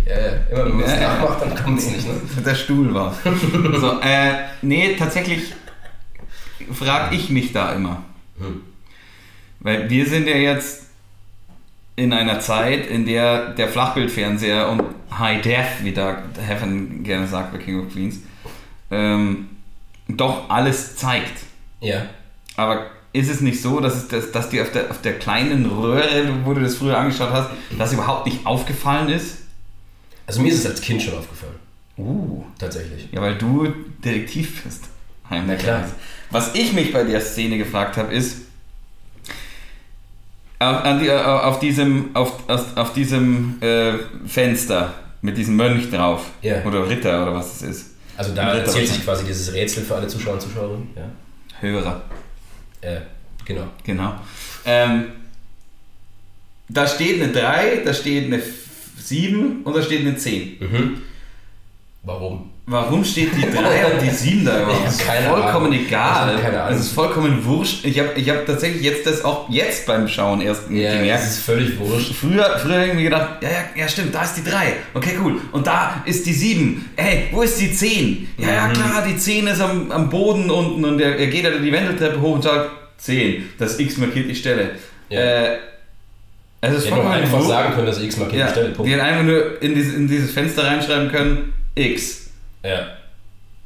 [0.06, 2.14] Ja, ja, immer wenn man es nachmacht, dann kommt es nicht, ne?
[2.46, 3.16] Der Stuhl war.
[3.80, 5.54] so, äh, nee, tatsächlich
[6.72, 8.04] frage ich mich da immer.
[8.40, 8.62] Hm.
[9.60, 10.88] Weil wir sind ja jetzt
[11.96, 14.84] in einer Zeit, in der der Flachbildfernseher und
[15.18, 18.20] High Def, wie da Heaven gerne sagt bei King of Queens,
[18.92, 19.50] ähm,
[20.08, 21.44] doch alles zeigt.
[21.80, 22.06] Ja.
[22.56, 25.66] Aber ist es nicht so, dass, es, dass, dass dir auf der, auf der kleinen
[25.68, 29.38] Röhre, wo du das früher angeschaut hast, das überhaupt nicht aufgefallen ist?
[30.26, 31.56] Also mir ist es als Kind schon aufgefallen.
[31.98, 32.44] Uh.
[32.58, 33.08] Tatsächlich.
[33.12, 33.68] Ja, weil du
[34.04, 34.86] Detektiv bist.
[35.30, 35.86] Na klar.
[36.32, 38.38] Was ich mich bei der Szene gefragt habe, ist,
[40.60, 43.94] auf, die, auf diesem, auf, auf diesem äh,
[44.26, 46.66] Fenster mit diesem Mönch drauf, yeah.
[46.66, 47.86] oder Ritter oder was es ist.
[48.18, 50.90] Also da erzählt sich quasi dieses Rätsel für alle Zuschauer und Zuschauerinnen.
[50.96, 51.10] Ja.
[51.60, 52.02] Hörer.
[52.84, 53.02] Äh,
[53.46, 53.68] genau.
[53.84, 54.16] Genau.
[54.66, 55.06] Ähm,
[56.70, 58.42] da steht eine 3, da steht eine
[58.98, 60.58] 7 und da steht eine 10.
[60.60, 61.02] Mhm.
[62.04, 62.53] Warum?
[62.66, 64.86] Warum steht die 3 und die 7 da überhaupt?
[64.86, 65.86] Das ist vollkommen Ahnung.
[65.86, 66.40] egal.
[66.42, 66.78] Keine Ahnung.
[66.78, 67.84] Das ist vollkommen wurscht.
[67.84, 71.24] Ich habe ich hab tatsächlich jetzt das auch jetzt beim Schauen erst ja, gemerkt.
[71.24, 72.14] Das ist völlig wurscht.
[72.14, 74.76] Früher, früher habe ich mir gedacht, ja, ja, ja, stimmt, da ist die 3.
[74.94, 75.42] Okay, cool.
[75.52, 76.90] Und da ist die 7.
[76.96, 78.30] Hey, wo ist die 10?
[78.38, 78.74] Ja, ja, mhm.
[78.74, 82.22] klar, die 10 ist am, am Boden unten und er, er geht halt die Wendeltreppe
[82.22, 83.50] hoch und sagt 10.
[83.58, 84.72] Das X markiert die Stelle.
[85.10, 85.20] Ja.
[85.20, 85.58] Äh,
[86.62, 88.70] also es ja, einfach wo, sagen können, dass X markiert ja, die Stelle.
[88.70, 88.88] Punkt.
[88.88, 92.30] Die hätten einfach nur in dieses, in dieses Fenster reinschreiben können, X.
[92.64, 92.88] Ja.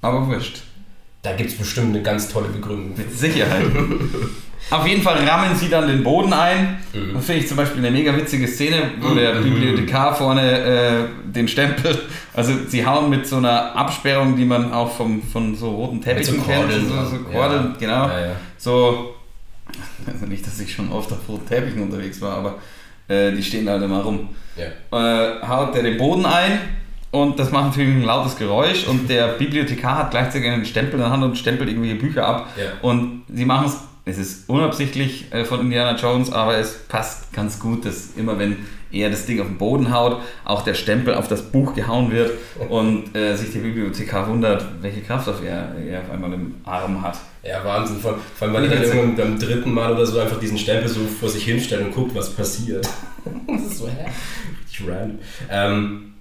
[0.02, 0.62] Aber wurscht.
[1.22, 2.94] Da gibt es bestimmt eine ganz tolle Begründung.
[2.96, 3.66] Mit Sicherheit.
[4.70, 6.78] Auf jeden Fall rammen sie dann den Boden ein.
[6.94, 7.14] Mhm.
[7.14, 11.48] Das finde ich zum Beispiel eine mega witzige Szene, wo der Bibliothekar vorne äh, den
[11.48, 11.98] Stempel,
[12.34, 16.40] also sie hauen mit so einer Absperrung, die man auch vom, von so roten Teppichen
[16.40, 17.40] so kennt, so, so ja.
[17.40, 18.08] Kordeln, genau.
[18.08, 18.36] Ja, ja.
[18.58, 19.16] So,
[20.06, 22.56] also nicht, dass ich schon oft auf roten Teppichen unterwegs war, aber
[23.08, 24.30] äh, die stehen halt immer rum.
[24.58, 25.38] Ja.
[25.38, 26.60] Äh, haut der den Boden ein
[27.12, 31.00] und das macht natürlich ein lautes Geräusch und der Bibliothekar hat gleichzeitig einen Stempel in
[31.00, 32.50] der Hand und stempelt irgendwelche Bücher ab.
[32.58, 32.66] Ja.
[32.82, 37.60] Und sie machen es, es ist unabsichtlich äh, von Indiana Jones, aber es passt ganz
[37.60, 38.58] gut, dass immer wenn
[38.92, 42.32] er das Ding auf den Boden haut, auch der Stempel auf das Buch gehauen wird
[42.70, 47.02] und äh, sich der Bibliothekar wundert, welche Kraft auf er, er auf einmal im Arm
[47.02, 47.18] hat.
[47.44, 47.98] Ja, Wahnsinn.
[47.98, 50.90] Vor, vor allem, weil er dann irgendwann beim dritten Mal oder so einfach diesen Stempel
[50.90, 52.88] so vor sich hinstellt und guckt, was passiert.
[53.48, 54.06] das ist so, hä?
[54.66, 55.20] Richtig random.
[55.50, 56.14] Ähm,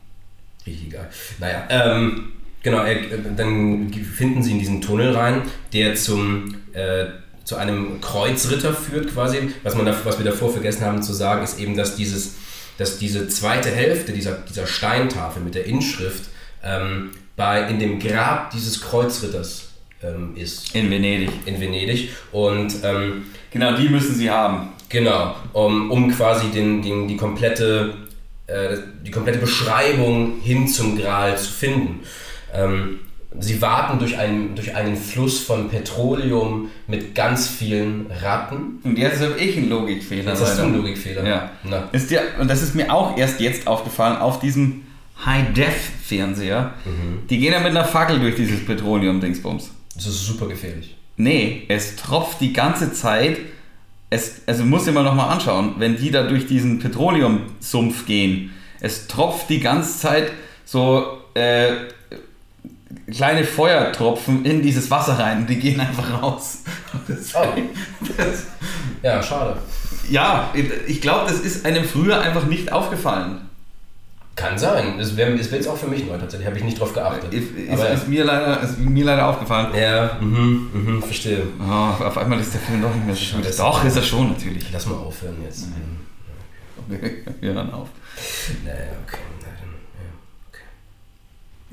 [0.66, 1.08] richtig egal.
[1.38, 2.96] Naja, ähm, genau, er,
[3.36, 7.06] dann finden sie in diesen Tunnel rein, der zum, äh,
[7.44, 9.38] zu einem Kreuzritter führt quasi.
[9.62, 12.34] Was, man da, was wir davor vergessen haben zu sagen, ist eben, dass, dieses,
[12.78, 16.24] dass diese zweite Hälfte dieser, dieser Steintafel mit der Inschrift
[16.64, 19.68] ähm, bei, in dem Grab dieses Kreuzritters
[20.02, 21.30] ähm, ist In Venedig.
[21.46, 24.68] in Venedig und ähm, Genau, die müssen sie haben.
[24.88, 27.94] genau, um, um quasi den, den, die, komplette,
[28.46, 32.00] äh, die komplette Beschreibung hin zum Gral zu finden.
[32.54, 33.00] Ähm,
[33.38, 38.78] sie warten durch einen, durch einen Fluss von Petroleum mit ganz vielen Ratten.
[38.84, 40.30] Und jetzt habe ich einen Logikfehler.
[40.30, 41.26] Jetzt hast du einen Logikfehler.
[41.26, 41.50] Ja.
[41.64, 44.82] Na, Ist dir, und das ist mir auch erst jetzt aufgefallen, auf diesem
[45.24, 47.26] High-Def-Fernseher, Mhm.
[47.28, 49.70] die gehen ja mit einer Fackel durch dieses Petroleum-Dingsbums.
[49.94, 50.94] das ist super gefährlich.
[51.16, 53.38] Nee, es tropft die ganze Zeit.
[54.08, 58.52] Es, also muss immer noch mal anschauen, wenn die da durch diesen Petroleumsumpf gehen.
[58.80, 60.30] Es tropft die ganze Zeit
[60.64, 61.72] so äh,
[63.12, 66.58] kleine Feuertropfen in dieses Wasser rein und die gehen einfach raus.
[67.08, 67.46] Das, Oh.
[68.16, 68.46] das,
[69.02, 69.58] Ja, schade.
[70.08, 70.50] ja,
[70.86, 73.45] ich glaube, das ist einem früher einfach nicht aufgefallen.
[74.36, 74.98] Kann sein.
[74.98, 76.46] Das wäre das wär jetzt auch für mich neu tatsächlich.
[76.46, 77.32] Habe ich nicht drauf geachtet.
[77.32, 79.74] Ist, ist, Aber, ist, mir, leider, ist mir leider aufgefallen.
[79.74, 81.42] ja, mhm, mhm, verstehe.
[81.58, 83.40] Oh, auf einmal ist der Film doch nicht mehr so schön.
[83.56, 84.70] Doch, ist er schon, natürlich.
[84.70, 85.68] Lass mal aufhören jetzt.
[86.86, 87.88] Okay, wir hören auf.
[88.62, 89.18] Naja, okay.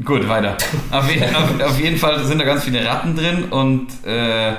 [0.04, 0.58] Gut, weiter.
[0.90, 4.54] Auf, je, auf, auf jeden Fall sind da ganz viele Ratten drin und äh,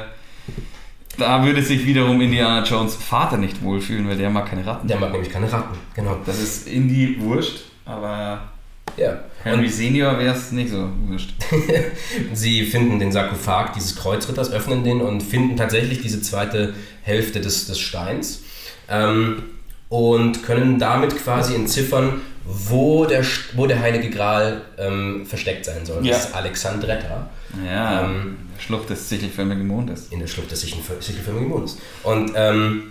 [1.18, 4.86] da würde sich wiederum Indiana Jones Vater nicht wohlfühlen, weil der mag keine Ratten.
[4.86, 5.76] Der mag nämlich keine Ratten.
[5.94, 6.18] Genau.
[6.24, 8.48] Das ist Indy wurscht, aber
[8.96, 9.18] Ja.
[9.42, 11.30] Henry Und Senior wäre es nicht so wurscht.
[12.32, 17.66] sie finden den Sarkophag dieses Kreuzritters, öffnen den und finden tatsächlich diese zweite Hälfte des,
[17.66, 18.42] des Steins.
[18.88, 19.42] Ähm,
[19.88, 26.04] und können damit quasi entziffern, wo der, wo der Heilige Gral ähm, versteckt sein soll.
[26.04, 26.12] Ja.
[26.14, 27.30] Das ist Alexandretta.
[27.64, 30.08] Ja, Ähm, Schlucht des sichelförmigen Mondes.
[30.10, 31.78] in der Schlucht des Sichelf- Sichelförmigen Mondes.
[32.02, 32.84] Und ähm,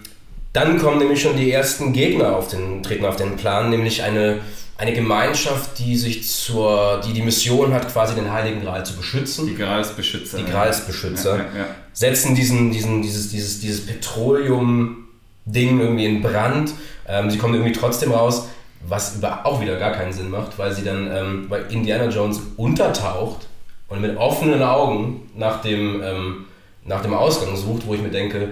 [0.54, 4.42] dann kommen nämlich schon die ersten Gegner auf den, treten auf den Plan, nämlich eine,
[4.78, 9.48] eine Gemeinschaft, die sich zur, die die Mission hat, quasi den Heiligen Gral zu beschützen.
[9.48, 10.38] Die Gralsbeschützer.
[10.38, 11.38] Die Gralsbeschützer.
[11.38, 11.66] Ja, ja, ja.
[11.92, 16.72] Setzen diesen, diesen, dieses, dieses, dieses Petroleum-Ding irgendwie in Brand.
[17.08, 18.48] Ähm, sie kommen irgendwie trotzdem raus,
[18.88, 23.48] was auch wieder gar keinen Sinn macht, weil sie dann, ähm, weil Indiana Jones untertaucht
[23.88, 26.46] und mit offenen Augen nach dem, ähm,
[26.86, 28.50] nach dem Ausgang sucht, wo ich mir denke,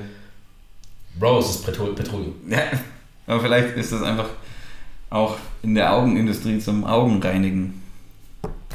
[1.20, 2.36] Bro, es ist Petro Petroleum.
[2.50, 2.60] Ja,
[3.28, 4.30] aber vielleicht ist das einfach
[5.10, 7.82] auch in der Augenindustrie zum Augenreinigen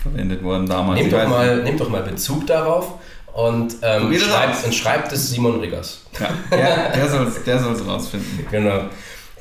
[0.00, 1.00] verwendet worden damals.
[1.00, 2.94] Nehmt doch, mal, nehmt doch mal Bezug darauf
[3.32, 6.02] und, ähm, schreibt, und schreibt es Simon Riggers.
[6.18, 8.46] Ja, ja, der soll es der soll's rausfinden.
[8.50, 8.84] Genau.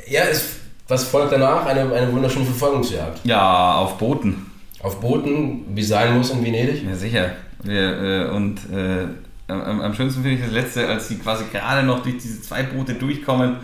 [0.07, 1.65] Ja, es, was folgt danach?
[1.65, 3.25] Eine, eine wunderschöne Verfolgungsjagd.
[3.25, 4.51] Ja, auf Booten.
[4.81, 6.83] Auf Booten, wie sein muss in Venedig.
[6.83, 7.31] Ja, sicher.
[7.63, 9.07] Wir, äh, und äh,
[9.47, 12.63] am, am schönsten finde ich das letzte, als sie quasi gerade noch durch diese zwei
[12.63, 13.57] Boote durchkommen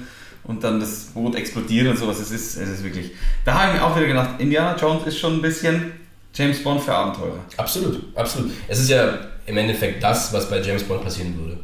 [0.44, 2.20] und dann das Boot explodiert und sowas.
[2.20, 3.12] Es ist, es ist wirklich.
[3.46, 5.92] Da habe ich mir auch wieder gedacht, Indiana Jones ist schon ein bisschen
[6.34, 7.40] James Bond für Abenteurer.
[7.58, 8.52] Absolut, absolut.
[8.68, 11.60] Es ist ja im Endeffekt das, was bei James Bond passieren würde.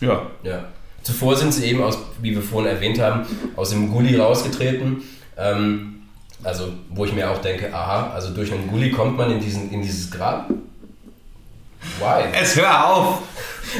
[0.00, 0.26] Ja.
[0.42, 0.64] Ja.
[1.02, 5.02] Zuvor sind sie eben, aus, wie wir vorhin erwähnt haben, aus dem Gully rausgetreten.
[5.36, 5.94] Ähm,
[6.42, 9.70] also, wo ich mir auch denke, aha, also durch einen Gully kommt man in, diesen,
[9.70, 10.50] in dieses Grab.
[11.98, 12.24] Why?
[12.40, 13.18] Es hör auf!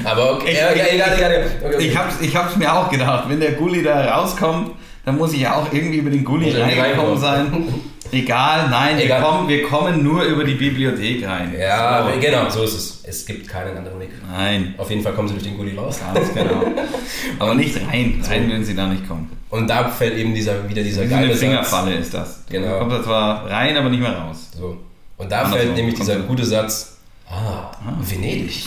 [0.04, 1.46] Aber okay, Ich- ja, egal, egal, egal.
[1.64, 1.86] Okay, okay.
[1.88, 4.72] Ich hab's, ich hab's mir auch gedacht, wenn der Gully da rauskommt,
[5.04, 7.74] dann muss ich ja auch irgendwie über den irgendwie reingekommen sein.
[8.12, 9.20] Egal, nein, Egal.
[9.20, 11.52] Wir, kommen, wir kommen nur über die Bibliothek rein.
[11.58, 12.20] Ja, So.
[12.20, 13.00] genau, so ist es.
[13.02, 14.10] Es gibt keinen anderen Weg.
[14.30, 15.98] Nein, Auf jeden Fall kommen sie durch den Gully raus.
[16.14, 16.62] ganz genau.
[17.40, 19.30] Aber nicht rein, rein werden sie da nicht kommen.
[19.50, 21.40] Und da fällt eben dieser, wieder dieser geile eine Satz.
[21.40, 22.44] Fingerfalle ist das.
[22.48, 22.68] Genau.
[22.68, 24.50] Da kommt er zwar rein, aber nicht mehr raus.
[24.56, 24.76] So.
[25.16, 25.58] Und da Andersrum.
[25.60, 26.93] fällt nämlich dieser er- gute Satz,
[27.28, 27.70] ah,
[28.00, 28.64] Venedig.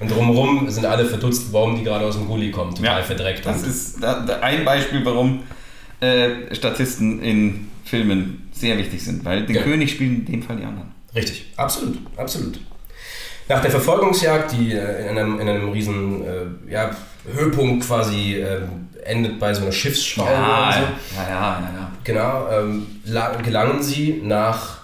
[0.00, 3.46] Und drumherum sind alle verdutzt, warum die gerade aus dem Gully kommen, total verdreckt.
[3.46, 5.42] Das ist ein Beispiel, warum
[6.00, 9.62] äh, Statisten in Filmen sehr wichtig sind, weil den Ja.
[9.62, 10.92] König spielen in dem Fall die anderen.
[11.14, 12.60] Richtig, absolut, absolut.
[13.48, 16.90] Nach der Verfolgungsjagd, die äh, in einem, in einem riesen äh, ja,
[17.32, 20.36] Höhepunkt quasi ähm, endet bei so einer Schiffsschraube oder
[20.72, 21.16] so.
[21.16, 21.92] ja, ja, ja, ja.
[22.04, 24.80] Genau, ähm, la- gelangen sie nach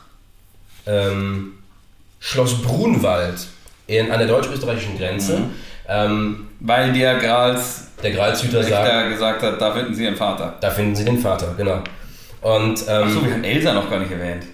[0.86, 1.52] ähm,
[2.24, 3.34] Schloss Brunwald
[3.86, 5.40] in, an der deutsch-österreichischen Grenze.
[5.40, 5.50] Mhm.
[5.86, 10.56] Ähm, Weil der Grals der Gralshüter sagt, gesagt hat, da finden sie ihren Vater.
[10.60, 11.82] da finden sie den Vater, genau.
[12.40, 14.44] Und, ähm, Achso, wir haben Elsa noch gar nicht erwähnt.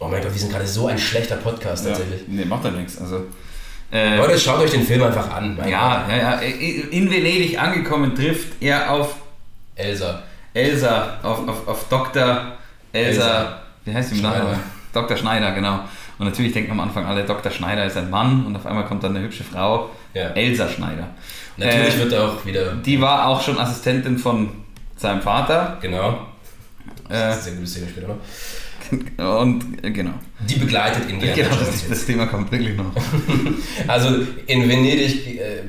[0.00, 2.22] oh mein Gott, wir sind gerade so ein schlechter Podcast tatsächlich.
[2.26, 3.00] Nee, macht doch nichts.
[3.00, 3.26] Also,
[3.92, 5.56] äh, Leute, schaut euch den Film einfach an.
[5.56, 6.32] mein ja, ja, ja.
[6.40, 9.14] In Venedig angekommen trifft er auf
[9.76, 10.22] Elsa.
[10.52, 12.56] Elsa, auf, auf, auf Dr.
[12.92, 13.62] Elsa, Elsa.
[13.84, 14.38] wie heißt sie im Schneider.
[14.38, 14.60] Nachnamen?
[14.92, 15.16] Dr.
[15.16, 15.80] Schneider, genau.
[16.18, 17.52] Und natürlich denken am Anfang alle, Dr.
[17.52, 20.30] Schneider ist ein Mann und auf einmal kommt dann eine hübsche Frau, Ja.
[20.30, 21.08] Elsa Schneider.
[21.58, 22.74] Natürlich Äh, wird er auch wieder.
[22.76, 24.48] Die war auch schon Assistentin von
[24.96, 25.78] seinem Vater.
[25.82, 26.26] Genau.
[27.08, 28.16] Äh, Das ist eine gute Szene später noch.
[29.42, 30.12] und äh, genau.
[30.48, 32.92] Die begleitet Indiana genau Jones das, das Thema kommt wirklich noch.
[33.88, 34.08] Also
[34.46, 35.62] in Venedig äh,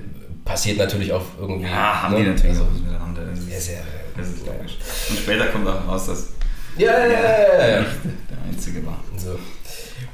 [0.45, 1.67] passiert natürlich auch irgendwie.
[1.67, 2.19] Ja, haben ne?
[2.21, 3.25] die natürlich Also, auch miteinander.
[3.25, 3.83] Das sehr, sehr.
[4.15, 4.77] das ist logisch.
[5.09, 6.29] Und später kommt auch raus, dass
[6.77, 7.85] Ja, ja, ja, ja, ja.
[8.29, 9.37] der Einzige war So.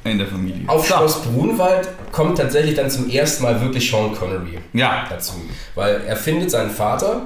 [0.04, 0.68] In der Familie.
[0.68, 0.95] Auf So.
[0.95, 5.34] Schloss Brunwald kommt tatsächlich dann zum ersten Mal wirklich Sean Connery Ja, dazu.
[5.76, 7.22] Weil er findet seinen Vater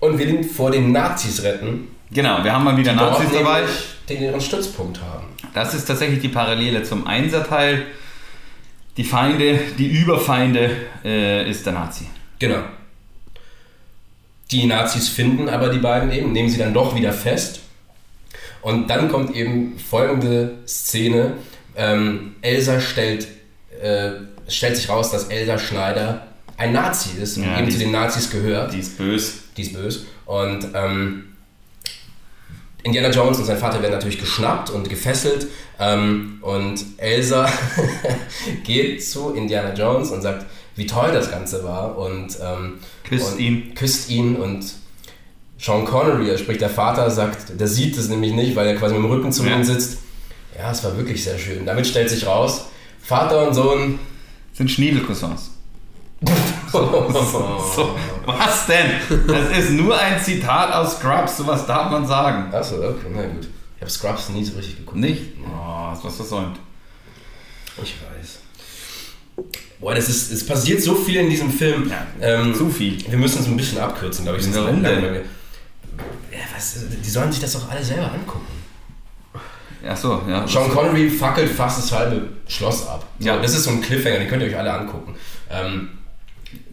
[0.00, 2.42] und will ihn vor den Nazis retten, genau.
[2.44, 3.62] Wir haben mal wieder Nazis dabei.
[4.08, 5.26] den ihren Stützpunkt haben.
[5.54, 7.86] Das ist tatsächlich die Parallele zum Einserteil.
[8.96, 10.70] Die Feinde, die Überfeinde
[11.04, 12.06] äh, ist der Nazi.
[12.38, 12.58] Genau.
[14.50, 17.60] Die Nazis finden aber die beiden eben, nehmen sie dann doch wieder fest.
[18.62, 21.34] Und dann kommt eben folgende Szene.
[21.78, 23.26] Ähm, Elsa stellt,
[23.80, 24.10] äh,
[24.48, 26.26] stellt sich raus, dass Elsa Schneider
[26.56, 28.72] ein Nazi ist und Ja, eben zu den Nazis gehört.
[28.74, 29.32] Die ist böse.
[29.56, 30.00] Die ist böse.
[30.26, 31.24] Und ähm,
[32.82, 35.46] Indiana Jones und sein Vater werden natürlich geschnappt und gefesselt.
[35.78, 37.48] Ähm, und Elsa
[38.64, 41.96] geht zu Indiana Jones und sagt, wie toll das Ganze war.
[41.98, 42.74] Und ähm,
[43.08, 43.74] Küsst und ihn.
[43.74, 44.64] Küsst ihn und
[45.60, 48.94] Sean Connery, also sprich der Vater, sagt, der sieht es nämlich nicht, weil er quasi
[48.94, 49.56] mit dem Rücken zu Ja.
[49.56, 49.98] ihm sitzt.
[50.58, 51.64] Ja, es war wirklich sehr schön.
[51.64, 52.66] Damit stellt sich raus,
[53.00, 54.00] Vater und Sohn.
[54.52, 55.50] Sind Schniedelcousins.
[56.70, 57.96] So,
[58.26, 58.90] was denn?
[59.26, 62.52] Das ist nur ein Zitat aus Scrubs, sowas darf man sagen.
[62.52, 63.48] Achso, okay, na gut.
[63.76, 64.98] Ich habe Scrubs nie so richtig geguckt.
[64.98, 65.22] Nicht?
[65.46, 66.58] Oh, ist was versäumt.
[67.82, 69.46] Ich weiß.
[69.80, 71.88] Boah, das ist, es passiert so viel in diesem Film.
[71.88, 73.02] Ja, ähm, zu viel.
[73.10, 74.54] Wir müssen es ein bisschen abkürzen, glaube ich.
[74.54, 75.02] Warum denn?
[76.30, 78.57] Ja, was, die sollen sich das doch alle selber angucken.
[79.86, 80.46] Ach so, ja.
[80.46, 83.04] Sean Connery fackelt fast das halbe Schloss ab.
[83.18, 83.36] So, Ja.
[83.38, 85.14] Das ist so ein Cliffhanger, den könnt ihr euch alle angucken.
[85.50, 85.90] Ähm,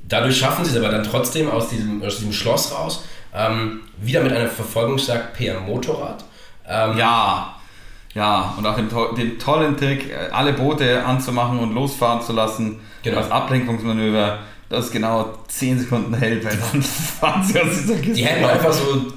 [0.08, 3.04] dadurch schaffen sie es aber dann trotzdem aus diesem, aus diesem Schloss raus,
[3.34, 6.24] ähm, wieder mit einer Verfolgungsjagd per Motorrad.
[6.68, 7.56] Ähm, Ja,
[8.14, 12.34] ja, und auch den, to den tollen Trick, äh, alle Boote anzumachen und losfahren zu
[12.34, 13.18] lassen, Genau.
[13.20, 14.40] als Ablenkungsmanöver,
[14.70, 16.82] das genau 10 Sekunden hält, weil dann
[17.20, 18.14] fahren sie aus dieser Kiste.
[18.14, 19.08] Die hätten einfach so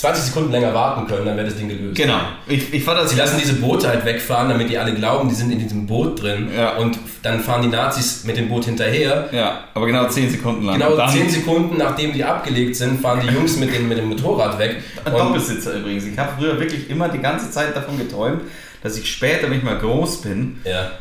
[0.00, 1.94] 20 Sekunden länger warten können, dann wäre das Ding gelöst.
[1.94, 2.20] Genau.
[2.48, 5.34] Ich, ich fand das Sie lassen diese Boote halt wegfahren, damit die alle glauben, die
[5.34, 6.48] sind in diesem Boot drin.
[6.56, 6.76] Ja.
[6.76, 9.28] Und dann fahren die Nazis mit dem Boot hinterher.
[9.30, 10.76] Ja, aber genau 10 Sekunden lang.
[10.78, 13.98] Genau Und dann 10 Sekunden nachdem die abgelegt sind, fahren die Jungs mit dem, mit
[13.98, 14.76] dem Motorrad weg.
[15.04, 16.06] Ein Doppelsitzer übrigens.
[16.06, 18.40] Ich habe früher wirklich immer die ganze Zeit davon geträumt,
[18.82, 20.92] dass ich später, wenn ich mal groß bin, ja.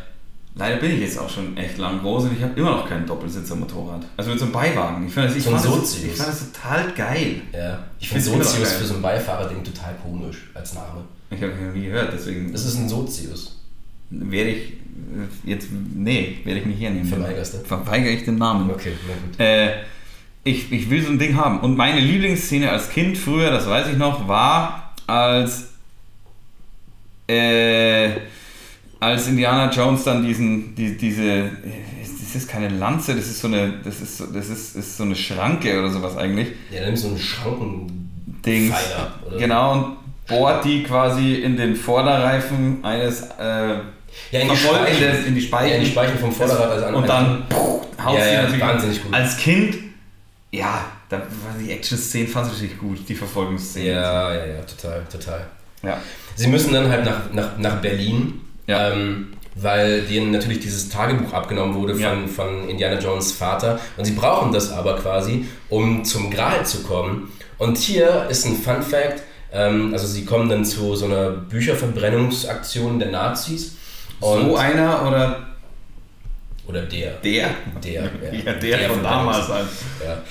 [0.59, 3.05] Leider bin ich jetzt auch schon echt lang groß und ich habe immer noch kein
[3.07, 4.05] Doppelsitzer-Motorrad.
[4.17, 5.07] Also mit so einem Beiwagen.
[5.07, 6.03] Ich, das, So fand das, Sozius.
[6.03, 7.41] ich fand das total geil.
[7.53, 11.05] Ja, ich finde Sozius für so ein Beifahrerding total komisch als Name.
[11.31, 13.59] Ich habe noch nie gehört, deswegen Das ist ein Sozius.
[14.11, 17.07] werde ich äh, jetzt, nee, werde ich nicht hernehmen.
[17.07, 17.57] Verweigerst du?
[17.59, 18.69] Verweigere ich den Namen.
[18.69, 19.39] Okay, na gut.
[19.39, 19.83] Äh,
[20.43, 21.59] ich, ich will so ein Ding haben.
[21.61, 25.67] Und meine Lieblingsszene als Kind früher, das weiß ich noch, war als
[27.27, 28.09] äh,
[28.99, 31.49] als Indiana Jones dann diesen, die, diese,
[32.03, 35.03] das ist keine Lanze, das ist so eine, das ist, so- das ist, ist so
[35.03, 36.49] eine Schranke oder sowas eigentlich.
[36.71, 38.09] Ja, nimm so einen Schranken.
[38.45, 38.73] Dings.
[38.75, 39.37] Pfeiler, oder?
[39.37, 39.95] Genau, und
[40.27, 43.79] bohrt die quasi in den Vorderreifen eines äh,
[44.31, 45.25] Ja, in die Speichen.
[45.27, 45.69] in die Speichen.
[45.69, 48.61] Ja, in die Speichen vom Vorderrad als Und dann puh, haut Ja, sie ja, natürlich
[48.61, 49.13] wahnsinnig gut.
[49.13, 49.77] Als Kind,
[50.51, 51.21] ja, da
[51.59, 53.87] die Action-Szenen fand ich natürlich gut, die Verfolgungsszenen.
[53.87, 55.45] Ja, ja, ja, total, total.
[55.83, 55.97] ja.
[56.35, 58.39] Sie müssen dann halt nach, nach, nach Berlin,
[58.69, 58.91] Ja.
[58.91, 62.15] ähm, weil denen natürlich dieses Tagebuch abgenommen wurde von, Ja.
[62.33, 63.79] von Indiana Jones Vater.
[63.97, 67.31] Und sie brauchen das aber quasi, um zum Gral zu kommen.
[67.57, 72.99] Und hier ist ein Fun Fact, ähm, also sie kommen dann zu so einer Bücherverbrennungsaktion
[72.99, 73.75] der Nazis.
[74.19, 75.47] Und so einer oder
[76.67, 77.13] Oder der.
[77.23, 77.49] Der?
[77.83, 78.09] Der, ja.
[78.45, 79.47] Ja, der, von damals.
[79.49, 79.67] Halt.
[80.05, 80.21] Ja.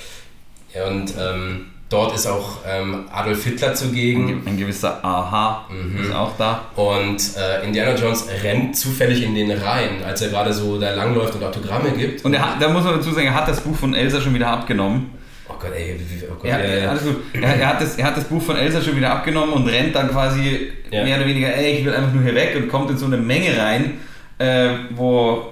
[0.80, 4.43] ja und ähm, dort ist auch ähm, Adolf Hitler zugegen.
[4.47, 5.66] Ein gewisser Aha
[6.03, 6.62] ist auch da.
[6.76, 11.34] Und äh, Indiana Jones rennt zufällig in den Reihen, als er gerade so da langläuft
[11.34, 12.24] und Autogramme gibt.
[12.24, 14.34] Und er hat, da muss man dazu sagen, er hat das Buch von Elsa schon
[14.34, 15.11] wieder abgenommen.
[15.49, 16.91] oh Gott, ey, wie- oh Gott, Er, ja, ja.
[16.91, 17.16] alles gut.
[17.32, 19.95] Er, er, hat das, er hat das Buch von Elsa schon wieder abgenommen und rennt
[19.95, 21.05] dann quasi Ja.
[21.05, 23.16] mehr oder weniger, ey, ich will einfach nur hier weg und kommt in so eine
[23.16, 23.95] Menge rein,
[24.39, 25.43] äh, wo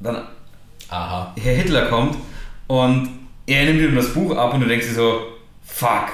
[0.00, 0.22] dann
[0.90, 1.34] Aha.
[1.40, 2.16] Herr Hitler kommt
[2.66, 3.08] und
[3.46, 5.20] er nimmt ihm das Buch ab und du denkst dir so,
[5.68, 6.08] fuck,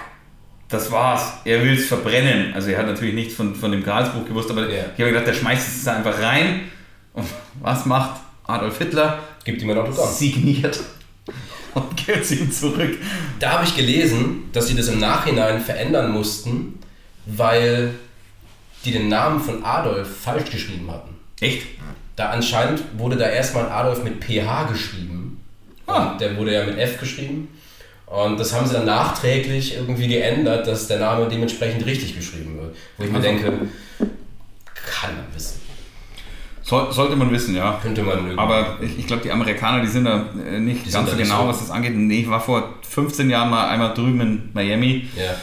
[0.69, 2.53] das war's, er will es verbrennen.
[2.55, 4.85] Also er hat natürlich nichts von, von dem Gralsbuch gewusst, aber Ja.
[4.95, 6.63] ich habe gedacht, der schmeißt es einfach rein
[7.13, 7.27] und
[7.61, 9.21] was macht Adolf Hitler?
[9.45, 10.13] Gibt ihm ein Autogramm.
[10.13, 10.81] Signiert
[11.75, 12.99] und gibt es ihm zurück.
[13.39, 16.79] Da habe ich gelesen, dass sie das im Nachhinein verändern mussten,
[17.27, 17.95] weil
[18.85, 21.15] die den Namen von Adolf falsch geschrieben hatten.
[21.41, 21.63] Echt?
[22.17, 25.41] Da anscheinend wurde da erstmal Adolf mit PH geschrieben.
[25.87, 26.17] Ah.
[26.19, 27.49] Der wurde ja mit F geschrieben.
[28.15, 32.77] Und das haben sie dann nachträglich irgendwie geändert, dass der Name dementsprechend richtig geschrieben wird.
[32.97, 33.53] Wo ich mir Also- denke,
[34.75, 35.61] kann man wissen.
[36.63, 37.79] Soll, sollte man wissen, ja.
[37.83, 38.39] Könnte man irgendwie.
[38.39, 41.43] Aber ich, ich glaube, die Amerikaner, die sind da äh, nicht Die ganz so genau,
[41.43, 41.49] so.
[41.49, 41.95] was das angeht.
[41.95, 45.09] Nee, ich war vor 15 Jahren mal einmal drüben in Miami.
[45.17, 45.35] ja.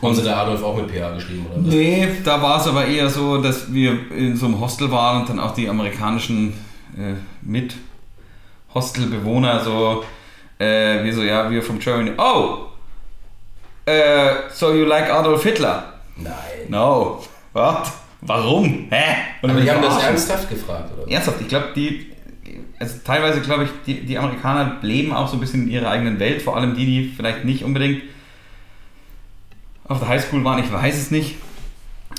[0.00, 1.74] Haben sie da Adolf auch mit PH geschrieben, oder was?
[1.74, 5.28] Nee, da war es aber eher so, dass wir in so einem Hostel waren und
[5.28, 6.52] dann auch die amerikanischen
[6.96, 10.04] äh, Mit-Hostelbewohner so,
[10.58, 12.12] äh, wie so, ja, wir from Germany.
[12.16, 12.66] Oh!
[13.86, 15.94] Äh, so you like Adolf Hitler?
[16.16, 16.32] Nein.
[16.68, 17.22] No.
[17.52, 17.90] What?
[18.20, 18.88] Warum?
[18.90, 19.04] Hä?
[19.42, 21.10] Und Aber die haben das ernsthaft gefragt, oder?
[21.10, 22.12] Ernsthaft, ich glaube, die,
[22.78, 26.18] also teilweise glaube ich, die, die Amerikaner leben auch so ein bisschen in ihrer eigenen
[26.18, 28.02] Welt, vor allem die, die vielleicht nicht unbedingt
[29.86, 31.36] auf der Highschool waren, ich weiß es nicht.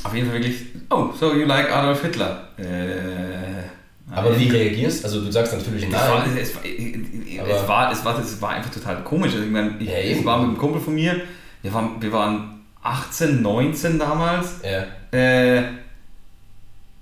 [0.04, 2.48] Auf jeden Fall wirklich, oh, so you like Adolf Hitler.
[2.58, 3.64] Äh,
[4.12, 4.40] Aber nein.
[4.40, 6.38] wie reagierst Du Du sagst natürlich Das war, nein.
[6.38, 9.34] es, war, es, war, es, war, es war einfach total komisch.
[9.34, 11.22] Also ich meine, ich, Ja, ich war mit einem Kumpel von mir,
[11.62, 14.86] wir waren, wir waren 18, 19 damals Ja.
[15.18, 15.64] äh,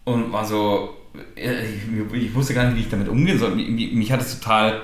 [0.05, 0.95] und war so,
[1.36, 3.55] äh, ich, ich wusste gar nicht, wie ich damit umgehen soll.
[3.55, 4.82] Mich, mich- hat es total,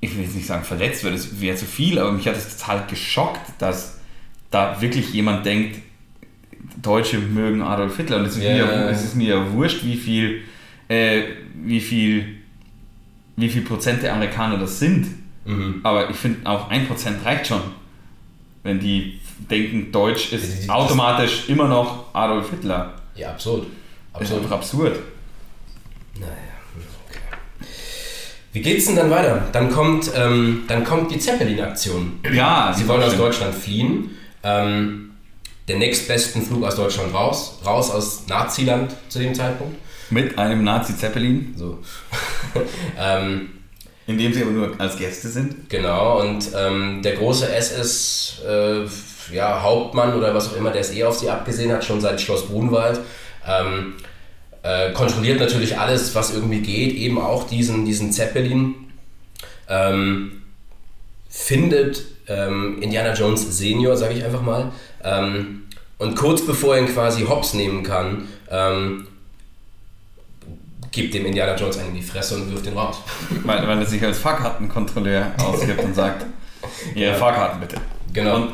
[0.00, 2.56] ich will jetzt nicht sagen verletzt, weil das wäre zu viel, aber mich hat es
[2.56, 3.98] total geschockt, dass
[4.50, 5.78] da wirklich jemand denkt,
[6.80, 8.18] Deutsche mögen Adolf Hitler.
[8.18, 8.54] Und es ist, Ja.
[8.66, 10.42] mir, es ist mir ja wurscht, wie viel,
[10.92, 11.22] äh,
[11.64, 12.36] wie viel,
[13.36, 15.06] wie viel Prozent der Amerikaner das sind.
[15.44, 15.80] Mhm.
[15.82, 17.62] Aber ich finde auch ein Prozent reicht schon.
[18.62, 19.20] Wenn die
[19.50, 22.94] denken, Deutsch ist Die- die- automatisch immer noch Adolf Hitler.
[23.16, 23.66] Ja, absurd.
[24.12, 24.42] Das ist Absurd.
[24.42, 24.98] einfach absurd.
[26.20, 26.32] Naja,
[27.08, 27.18] okay.
[28.52, 29.48] Wie geht's denn dann weiter?
[29.52, 32.20] Dann kommt, ähm, dann kommt die Zeppelin-Aktion.
[32.32, 33.16] Ja, Sie wollen aus.
[33.16, 34.10] Deutschland fliehen.
[34.44, 35.10] Ähm,
[35.68, 37.58] der nächstbesten Flug aus Deutschland raus.
[37.64, 39.76] Raus aus Naziland zu dem Zeitpunkt.
[40.12, 41.78] Mit einem Nazi-Zeppelin, So.
[42.98, 43.48] ähm,
[44.06, 45.70] in dem sie aber nur als Gäste sind.
[45.70, 48.84] genau, und ähm, der große SS äh,
[49.34, 52.20] ja, Hauptmann oder was auch immer, der es eh auf sie abgesehen hat, schon seit
[52.20, 53.00] Schloss Brunwald,
[53.48, 53.94] ähm,
[54.62, 58.74] äh, kontrolliert natürlich alles, was irgendwie geht, eben auch diesen, diesen Zeppelin.
[59.68, 60.42] Ähm,
[61.30, 65.62] findet ähm, Indiana Jones Senior, sage ich einfach mal, ähm,
[65.98, 69.06] und kurz bevor er ihn quasi hops nehmen kann, ähm,
[70.92, 72.96] gibt dem Indiana Jones einen in die Fresse und wirft ihn raus.
[73.44, 76.26] Weil, weil er sich als Fahrkartenkontrolleur ausgibt und sagt,
[76.94, 77.76] Ihre Fahrkarten bitte.
[78.12, 78.36] Genau.
[78.36, 78.52] Und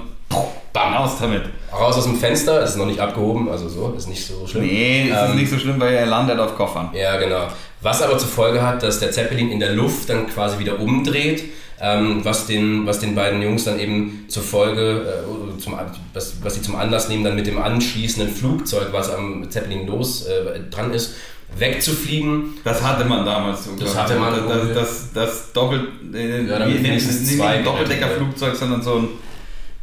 [0.73, 1.43] bam, aus damit.
[1.73, 4.65] Raus aus dem Fenster, ist noch nicht abgehoben, also so, ist nicht so schlimm.
[4.65, 6.91] Nee, es Ähm, ist nicht so schlimm, weil er landet auf Koffern.
[6.95, 7.49] Ja, genau.
[7.83, 11.45] Was aber zur Folge hat, dass der Zeppelin in der Luft dann quasi wieder umdreht,
[11.81, 15.75] ähm, was, den, was den beiden Jungs dann eben zur Folge, äh, zum,
[16.15, 20.27] was, was sie zum Anlass nehmen, dann mit dem anschließenden Flugzeug, was am Zeppelin los
[20.27, 21.15] äh, dran ist,
[21.57, 22.55] wegzufliegen.
[22.65, 23.77] Das hatte man damals so.
[23.77, 24.75] Das hatte man Das, wohl.
[24.75, 27.01] das, das, das Doppel, äh, Ja, nicht
[27.37, 29.09] zwei ein Doppeldeckerflugzeug, sondern so ein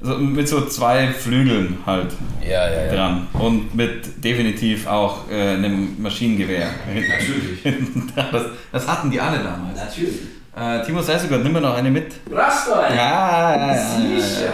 [0.02, 2.12] so, mit so zwei Flügeln halt
[2.44, 2.94] Ja, ja, ja.
[2.94, 3.28] dran.
[3.34, 6.68] Und mit definitiv auch äh, einem Maschinengewehr.
[6.94, 7.64] Natürlich.
[8.16, 9.78] das, das hatten die alle damals.
[9.80, 10.16] Natürlich.
[10.56, 12.14] Äh, Timo Seisugat, nimm mir noch eine mit.
[12.32, 12.94] Raster!
[12.94, 14.20] Ja, ja, ja.
[14.20, 14.54] Sicher.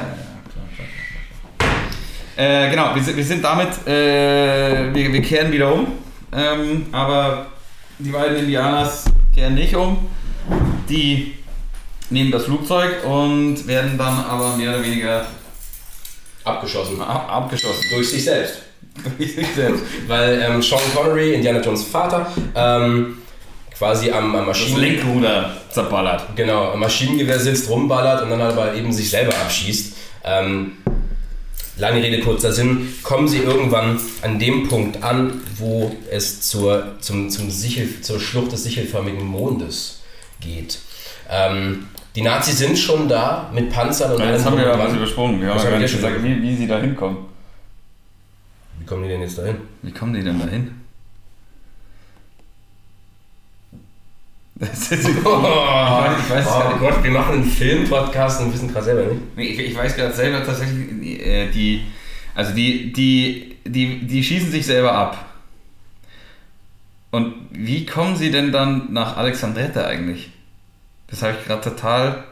[2.38, 5.88] Äh, genau, wir, sind- wir sind damit, äh, wir, wir kehren wieder um,
[6.34, 7.48] ähm, aber
[8.00, 10.08] die beiden Indianers kehren nicht um.
[10.90, 11.36] Die
[12.10, 15.26] nehmen das Flugzeug und werden dann aber mehr oder weniger
[16.44, 17.02] Abgeschossen.
[17.02, 17.84] ab abgeschossen.
[17.94, 18.64] Durch sich selbst.
[19.18, 19.84] Durch sich selbst.
[20.08, 23.18] Weil ähm, Sean Connery, Indiana Jones Vater, ähm,
[23.78, 26.36] quasi am, am Das Maschinen Lenkruder zerballert.
[26.36, 29.96] genau, am Maschinengewehr sitzt, rumballert und dann aber eben sich selber abschießt.
[30.24, 30.78] Ähm,
[31.82, 37.30] lange Rede, kurzer Sinn, kommen sie irgendwann an dem Punkt an, wo es zur, zum,
[37.30, 40.02] zum Sichel, zur Schlucht des sichelförmigen Mondes
[40.40, 40.80] geht.
[41.30, 44.94] Ähm, die Nazis sind schon da mit Panzern und Ja, das haben wir ja was
[44.94, 45.42] übersprungen.
[45.42, 47.18] Wir haben ja gesagt, wie, wie sie da hinkommen.
[48.80, 49.56] Wie kommen die denn jetzt dahin?
[49.82, 50.46] Wie kommen die denn da
[54.62, 56.80] Das ist, ich weiß, ich weiß oh nicht.
[56.80, 59.36] Gott, wir machen einen Film-Podcast und wissen gerade selber nicht.
[59.36, 61.84] Nee, Ich, ich weiß gerade selber tatsächlich, äh, die,
[62.36, 65.26] also die, die, die, die schießen sich selber ab.
[67.10, 70.30] Und wie kommen sie denn dann nach Alexandretta eigentlich?
[71.08, 72.24] Das habe ich gerade total.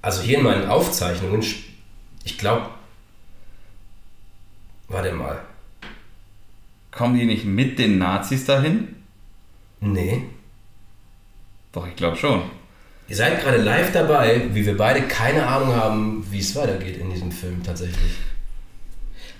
[0.00, 1.44] Also hier in meinen Aufzeichnungen,
[2.24, 2.70] ich glaube,
[4.88, 5.40] warte mal,
[6.90, 8.96] Kommen die nicht mit den Nazis dahin?
[9.80, 10.22] nee.
[11.72, 12.42] Doch, ich glaube schon.
[13.08, 17.10] Ihr seid gerade live dabei, wie wir beide keine Ahnung haben, wie es weitergeht in
[17.10, 18.12] diesem Film tatsächlich.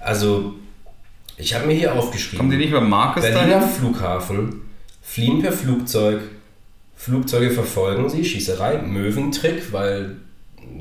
[0.00, 0.54] Also,
[1.36, 2.38] ich habe mir hier aufgeschrieben.
[2.38, 3.68] Kommen die nicht über Markus Berliner dahin?
[3.68, 4.62] Flughafen,
[5.02, 6.20] fliehen per Flugzeug,
[6.96, 10.16] Flugzeuge verfolgen sie, Schießerei, Möwentrick, weil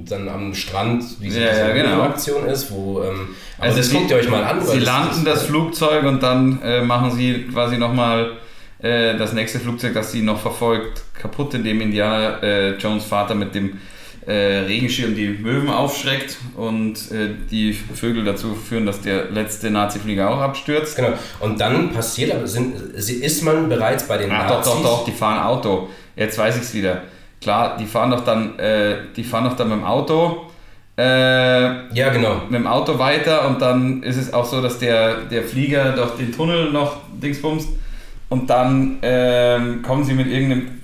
[0.05, 1.95] dann am Strand diese, Ja, ja, genau.
[1.97, 3.01] Möwenaktion ist, wo.
[3.03, 4.65] Ähm, Also das guckt ihr euch mal an.
[4.65, 8.33] Sie landen das Flugzeug und dann äh, machen sie quasi nochmal
[8.81, 13.53] äh, das nächste Flugzeug, das sie noch verfolgt, kaputt, indem Indiana äh, Jones Vater mit
[13.55, 13.77] dem
[14.25, 14.31] äh,
[14.67, 20.39] Regenschirm die Möwen aufschreckt und äh, die Vögel dazu führen, dass der letzte Nazi-Flieger auch
[20.39, 20.95] abstürzt.
[20.97, 21.13] Genau.
[21.39, 24.73] Und dann passiert, aber sind, ist man bereits bei den Ach, doch, Nazis.
[24.73, 25.89] doch, doch, die fahren Auto.
[26.15, 27.03] Jetzt weiß ich es wieder.
[27.41, 30.45] Klar, die fahren doch dann, äh, die fahren doch dann mit dem Auto.
[30.97, 32.41] Äh, Ja, genau.
[32.49, 36.11] mit dem Auto weiter und dann ist es auch so, dass der, der Flieger durch
[36.17, 37.69] den Tunnel noch dingsbumst
[38.29, 40.79] und dann ähm, kommen sie mit irgendeinem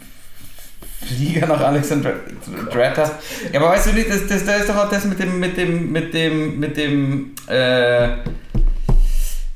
[1.05, 3.11] Flieger nach Alexandretta.
[3.51, 5.55] Ja, aber weißt du nicht, das, das, da ist doch auch das mit dem, mit
[5.55, 8.09] dem, mit dem, mit dem, äh,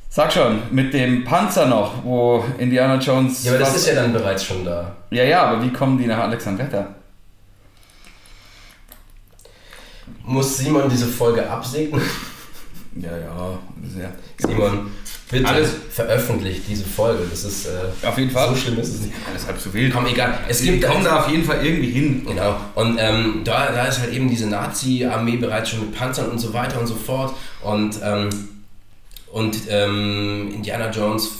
[0.08, 3.44] sag schon, mit dem Panzer noch, wo Indiana Jones.
[3.44, 4.96] Ja, aber das ist ja dann bereits schon da.
[5.10, 6.94] ja, ja, aber wie kommen die nach Alexandretta?
[10.24, 12.00] Muss Simon diese Folge absegnen?
[12.94, 14.12] Ja, ja, sehr.
[14.38, 14.90] Simon,
[15.30, 17.24] bitte Alles- veröffentlicht diese Folge.
[17.30, 17.66] Das ist.
[17.66, 18.48] Äh, Auf jeden Fall.
[18.50, 19.14] So schlimm ist es nicht.
[19.30, 19.92] Alles halb so wild.
[19.92, 20.38] Komm, egal.
[20.48, 22.24] Es gibt kommen da auf jeden Fall irgendwie hin.
[22.26, 22.56] Genau.
[22.74, 26.52] Und ähm, da, da ist halt eben diese Nazi-Armee bereits schon mit Panzern und so
[26.52, 27.34] weiter und so fort.
[27.62, 28.28] Und, ähm,
[29.32, 31.30] und ähm, Indiana Jones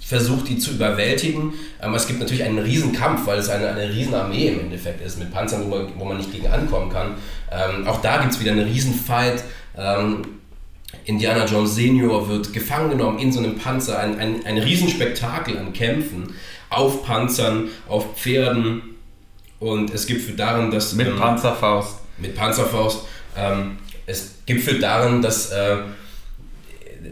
[0.00, 1.54] versucht, die zu überwältigen.
[1.82, 5.32] Ähm, es gibt natürlich einen Riesenkampf, weil es eine, eine Riesenarmee im Endeffekt ist, mit
[5.32, 7.14] Panzern, wo man, wo man nicht gegen ankommen kann.
[7.50, 9.42] Ähm, auch da gibt es wieder einen Riesenfight.
[9.76, 10.22] Ähm,
[11.04, 15.72] Indiana Jones Senior wird gefangen genommen in so einem Panzer, ein, ein, ein Riesenspektakel an
[15.72, 16.34] Kämpfen,
[16.70, 18.82] auf Panzern, auf Pferden
[19.60, 20.94] und es gipfelt darin, dass...
[20.94, 21.98] Mit ähm, Panzerfaust.
[22.18, 23.04] mit Panzerfaust.
[23.36, 25.76] Ähm, es gipfelt darin, dass äh,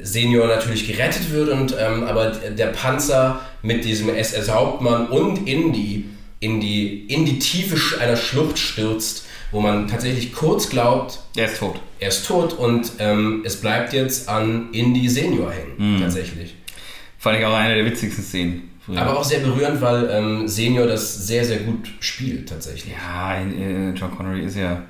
[0.03, 6.07] Senior natürlich gerettet wird, und, ähm, aber der Panzer mit diesem SS-Hauptmann und Indy
[6.40, 11.59] in die, in die Tiefe einer Schlucht stürzt, wo man tatsächlich kurz glaubt, Der ist
[11.59, 11.80] tot.
[12.00, 16.57] er ist tot und ähm, es bleibt jetzt an Indy Senior hängen, tatsächlich.
[17.18, 18.70] Fand ich auch eine der witzigsten Szenen.
[18.84, 18.98] früher.
[19.00, 22.92] Aber auch sehr berührend, weil ähm, Senior das sehr, sehr gut spielt, tatsächlich.
[22.94, 24.82] Ja, äh, John Connery ist ja.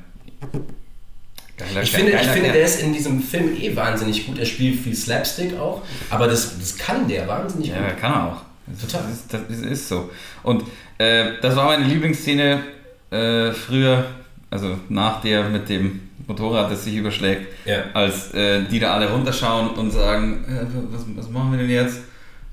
[1.59, 4.39] Geiler, Ich finde, ich finde, der ist in diesem Film eh wahnsinnig gut.
[4.39, 8.01] Er spielt viel Slapstick auch, aber das, das kann der wahnsinnig Ja, gut.
[8.01, 8.43] kann er auch.
[8.81, 9.03] Total.
[9.03, 10.11] Das ist, das ist so.
[10.43, 10.65] Und
[10.99, 12.63] äh, das war meine Lieblingsszene
[13.11, 14.07] äh, früher,
[14.53, 17.85] also nach der mit dem Motorrad, das sich überschlägt, Ja.
[17.95, 21.99] als äh, die da alle runterschauen und sagen, äh, was, was machen wir denn jetzt?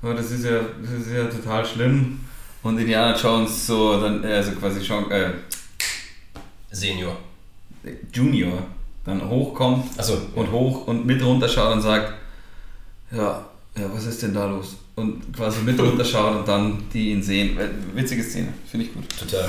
[0.02, 2.20] Oh, das, ist ja, das ist ja total schlimm.
[2.62, 5.30] Und Indiana Jones so, dann, äh, also quasi schon, äh,
[6.70, 7.16] Senior.
[8.12, 8.62] Junior
[9.04, 12.12] dann hochkommt Achso, und hoch und mit runterschaut und sagt,
[13.10, 13.44] ja,
[13.76, 14.76] ja, was ist denn da los?
[14.96, 17.58] Und quasi mit runterschaut und dann die ihn sehen.
[17.58, 19.04] Äh, Witzige Szene, finde ich gut.
[19.18, 19.48] total.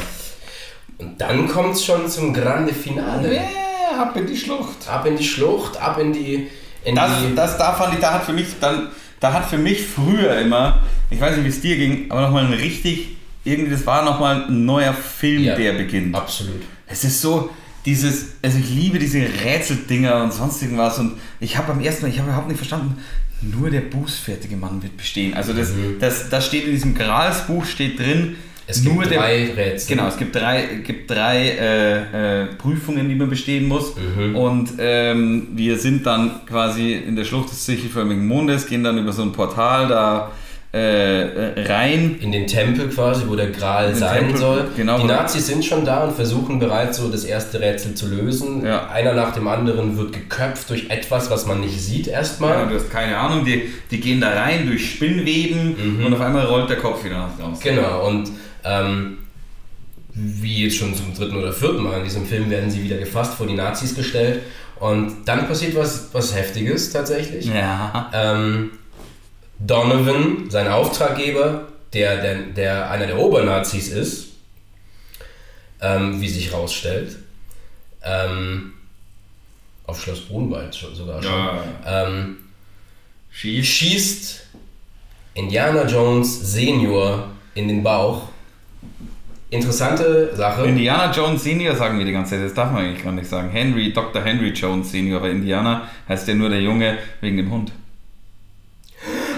[1.02, 3.36] Und dann kommt es schon zum Grande Finale.
[3.36, 4.88] Ja, ab in die Schlucht.
[4.88, 6.48] Ab in die Schlucht, ab in die.
[6.84, 8.88] In Das, die das da fand ich, da hat für mich dann,
[9.20, 10.80] da hat für mich früher immer,
[11.10, 14.46] ich weiß nicht, wie es dir ging, aber nochmal ein richtig, irgendwie, das war nochmal
[14.48, 15.56] ein neuer Film, Ja.
[15.56, 16.16] der beginnt.
[16.16, 16.62] absolut.
[16.88, 17.52] Es ist so,
[17.86, 22.10] dieses, also ich liebe diese Rätseldinger und sonst irgendwas und ich habe beim ersten Mal,
[22.10, 22.98] ich habe überhaupt nicht verstanden,
[23.42, 25.34] nur der bußfertige Mann wird bestehen.
[25.36, 25.98] Also das, Mhm.
[26.00, 28.36] das, das steht in diesem Gralsbuch, steht drin,
[28.72, 29.96] Es gibt nur der, drei Rätsel.
[29.96, 33.94] Genau, es gibt drei, gibt drei äh, äh, Prüfungen, die man bestehen muss.
[33.96, 34.36] Mhm.
[34.36, 39.12] Und ähm, wir sind dann quasi in der Schlucht des sichelförmigen Mondes, gehen dann über
[39.12, 40.32] so ein Portal, da
[40.74, 42.18] äh, rein.
[42.22, 44.68] In den Tempel quasi, wo der Gral sein Tempel, soll.
[44.76, 45.00] genau.
[45.00, 48.66] Die Nazis sind schon da und versuchen bereits so das erste Rätsel zu lösen.
[48.66, 48.88] Ja.
[48.88, 52.68] Einer nach dem anderen wird geköpft durch etwas, was man nicht sieht Ja, erstmal.
[52.68, 56.70] du hast keine Ahnung, die, die gehen da rein durch Spinnweben und auf einmal rollt
[56.70, 57.60] der Kopf wieder raus.
[57.62, 58.32] Genau, und
[58.64, 59.18] ähm,
[60.14, 63.34] wie jetzt schon zum dritten oder vierten Mal in diesem Film werden sie wieder gefasst,
[63.36, 64.42] vor die Nazis gestellt.
[64.80, 67.46] Und dann passiert was, was Heftiges tatsächlich.
[67.46, 68.10] Ja.
[68.14, 68.72] Ähm,
[69.60, 74.28] Donovan, sein Auftraggeber, der, der, der einer der Obernazis ist,
[75.82, 77.18] ähm, wie sich rausstellt,
[78.04, 78.74] ähm,
[79.86, 81.64] auf Schloss Brunwald schon, sogar schon, Ja.
[81.86, 82.38] ähm,
[83.30, 83.66] Schieß.
[83.68, 84.42] schießt
[85.36, 88.30] Indiana Jones Senior in den Bauch.
[89.52, 90.66] Interessante Sache.
[90.66, 93.50] Indiana Jones Senior sagen wir die ganze Zeit, das darf man eigentlich gar nicht sagen.
[93.50, 94.24] Henry, Dr.
[94.24, 97.74] Henry Jones Senior, aber Indiana heißt ja nur der Junge wegen dem Hund.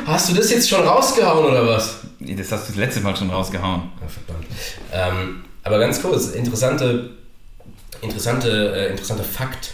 [0.05, 2.01] Hast du das jetzt schon rausgehauen oder was?
[2.19, 3.89] Das hast du das letzte Mal schon rausgehauen.
[3.99, 4.45] Ah, verdammt.
[4.91, 7.09] Ähm, aber ganz kurz, interessante,
[8.01, 9.73] interessante, äh, interessanter Fakt.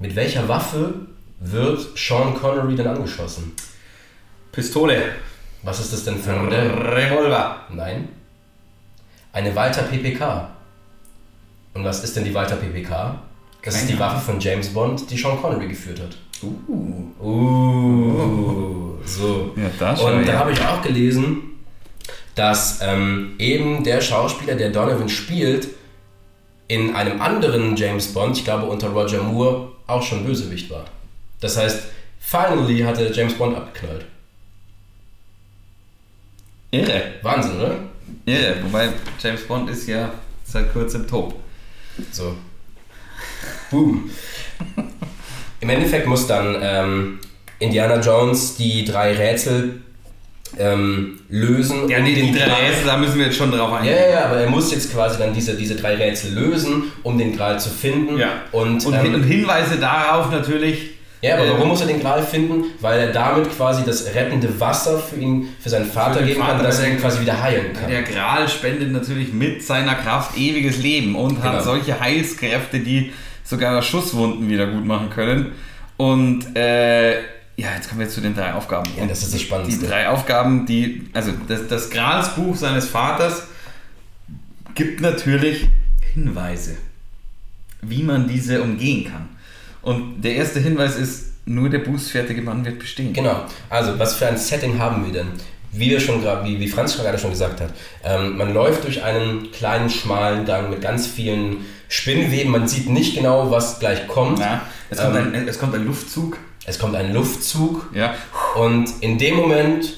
[0.00, 0.94] Mit welcher Waffe
[1.38, 3.52] wird Sean Connery denn angeschossen?
[4.50, 5.12] Pistole.
[5.62, 6.70] Was ist das denn für ein Modell?
[6.70, 7.66] Revolver.
[7.70, 8.08] Nein.
[9.32, 10.50] Eine Walter PPK.
[11.74, 13.20] Und was ist denn die Walter PPK?
[13.62, 16.16] Das ist Keine die Waffe von James Bond, die Sean Connery geführt hat.
[16.42, 17.12] Uh.
[17.22, 19.52] Uh, so.
[19.56, 20.14] Ja, das schon.
[20.14, 20.38] Und da ja.
[20.38, 21.42] habe ich auch gelesen,
[22.34, 25.68] dass ähm, eben der Schauspieler, der Donovan spielt,
[26.68, 30.84] in einem anderen James Bond, ich glaube unter Roger Moore, auch schon Bösewicht war.
[31.40, 31.82] Das heißt,
[32.20, 34.04] finally hat er James Bond abgeknallt.
[36.70, 37.02] Irre.
[37.22, 37.89] Wahnsinn, oder?
[38.26, 38.56] Irre.
[38.62, 38.88] Wobei
[39.22, 40.12] James Bond ist ja
[40.44, 41.34] seit kurzem tot.
[42.12, 42.34] So.
[43.70, 44.10] Boom.
[45.60, 47.18] Im Endeffekt muss dann ähm,
[47.58, 49.80] Indiana Jones die drei Rätsel
[50.58, 51.88] ähm, lösen.
[51.88, 53.96] Ja, um die, drei Gral- Rätsel, da müssen wir jetzt schon drauf Ja, eingehen.
[53.96, 57.36] ja, ja, aber er muss jetzt quasi dann diese, diese drei Rätsel lösen, um den
[57.36, 58.18] Gral zu finden.
[58.18, 58.42] Ja.
[58.52, 60.90] Und, Und, ähm, und Hinweise darauf natürlich.
[61.22, 62.64] Ja, aber äh, warum muss er den Gral finden?
[62.80, 66.50] Weil er damit quasi das rettende Wasser für ihn, für seinen Vater den geben kann,
[66.52, 67.88] Vater, dass er ihn quasi wieder heilen kann.
[67.90, 71.42] Der Gral spendet natürlich mit seiner Kraft ewiges Leben und Genau.
[71.54, 73.12] hat solche Heilskräfte, die
[73.44, 75.52] sogar Schusswunden wieder gut machen können.
[75.96, 77.20] Und äh,
[77.56, 78.90] ja, jetzt kommen wir zu den drei Aufgaben.
[78.96, 79.86] Ja, das ist das Die Spannendste.
[79.86, 83.42] drei Aufgaben, die, also das, das Gralsbuch seines Vaters
[84.74, 85.68] gibt natürlich
[86.14, 86.76] Hinweise,
[87.82, 89.28] wie man diese umgehen kann.
[89.82, 93.12] Und der erste Hinweis ist, nur der bußfertige Mann wird bestehen.
[93.12, 93.44] Genau.
[93.68, 95.28] Also, was für ein Setting haben wir denn?
[95.72, 97.72] Wie, wir schon wie, wie Franz gerade schon gesagt hat,
[98.04, 101.58] ähm, man läuft durch einen kleinen, schmalen Gang mit ganz vielen
[101.88, 102.50] Spinnweben.
[102.50, 104.40] Man sieht nicht genau, was gleich kommt.
[104.40, 106.38] Ja, es, kommt Ähm, ein, es kommt ein Luftzug.
[106.66, 108.14] Es kommt ein Luftzug Ja,
[108.54, 109.94] und in dem Moment,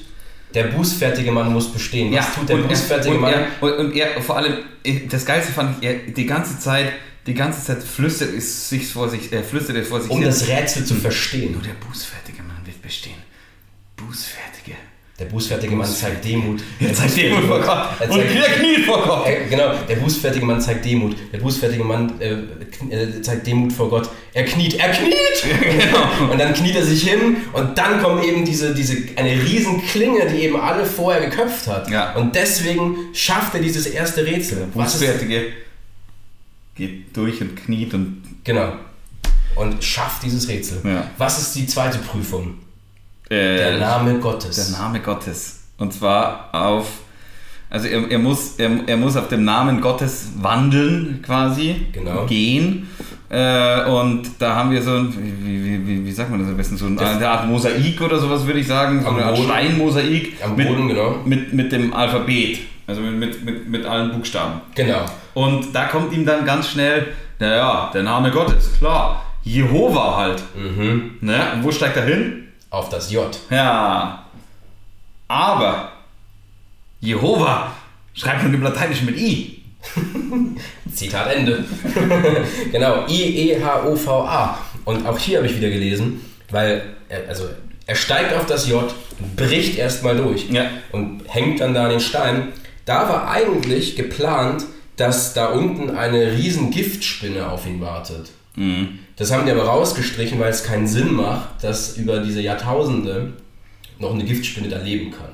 [0.54, 2.14] der bußfertige Mann muss bestehen.
[2.14, 3.32] Was tut der und bußfertige er, und Mann?
[3.32, 4.58] Er, und, und er, vor allem,
[5.08, 6.92] das Geilste fand ich, er die ganze Zeit,
[7.26, 10.26] die ganze Zeit flüstert es sich vor sich, äh, flüstert er vor sich um hin.
[10.26, 11.52] das Rätsel zu verstehen.
[11.52, 13.16] Nur der bußfertige Mann wird bestehen.
[13.96, 14.76] Bußfertige.
[15.18, 16.62] Der bußfertige Mann zeigt Demut.
[16.80, 17.88] Er zeigt Demut vor Gott.
[18.00, 19.26] Er Und er kniet vor Gott.
[19.26, 21.14] Er, genau, der bußfertige Mann zeigt Demut.
[21.32, 22.32] Der bußfertige Mann äh,
[22.90, 24.08] äh, zeigt Demut vor Gott.
[24.32, 25.14] Er kniet, er kniet!
[25.60, 26.32] genau.
[26.32, 30.26] Und dann kniet er sich hin und dann kommt eben diese, diese eine riesen Klinge,
[30.26, 31.88] die eben alle vorher geköpft hat.
[31.88, 32.14] Ja.
[32.14, 34.66] Und deswegen schafft er dieses erste Rätsel.
[34.74, 35.52] Was ist, Bußfertige
[36.74, 38.72] geht durch und kniet und genau.
[39.56, 40.80] Und schafft dieses Rätsel.
[40.84, 41.10] Ja.
[41.18, 42.54] Was ist die zweite Prüfung?
[43.28, 44.56] äh, Der Name Gottes.
[44.70, 45.60] Der Name Gottes.
[45.78, 46.86] Und zwar auf,
[47.68, 52.24] also er, er, muss, er, er muss auf dem Namen Gottes wandeln quasi, Genau.
[52.26, 52.88] gehen.
[53.28, 55.12] Äh, und da haben wir so ein,
[55.44, 58.18] wie, wie, wie, wie sagt man das am besten, so ein, eine Art Mosaik oder
[58.18, 59.48] sowas würde ich sagen, so Am eine Art Boden.
[59.48, 61.16] Steinmosaik Am mit, Boden, genau.
[61.24, 64.60] mit, mit dem Alphabet, also mit, mit, mit, allen Buchstaben.
[64.74, 65.04] Genau.
[65.34, 67.08] Und da kommt ihm dann ganz schnell,
[67.38, 70.42] naja, der Name Gottes, klar, Jehova halt.
[70.54, 71.18] Mhm.
[71.20, 71.52] Ne?
[71.54, 72.48] Und wo steigt er hin?
[72.70, 73.36] Auf das J.
[73.50, 74.24] Ja.
[75.28, 75.92] Aber
[77.00, 77.72] Jehova
[78.14, 79.62] schreibt man im Lateinischen mit I.
[80.94, 81.64] Zitat Ende.
[82.72, 84.58] genau, I-E-H-O-V-A.
[84.84, 86.20] Und auch hier habe ich wieder gelesen,
[86.50, 87.48] weil, er, also,
[87.86, 88.92] er steigt auf das J,
[89.36, 90.66] bricht erstmal durch Ja.
[90.92, 92.52] und hängt dann da an den Stein.
[92.84, 94.64] Da war eigentlich geplant,
[94.96, 98.30] dass da unten eine riesen Giftspinne auf ihn wartet.
[98.56, 98.98] Mhm.
[99.16, 103.32] Das haben die aber rausgestrichen, weil es keinen Sinn macht, dass über diese Jahrtausende
[103.98, 105.28] noch eine Giftspinne da leben kann.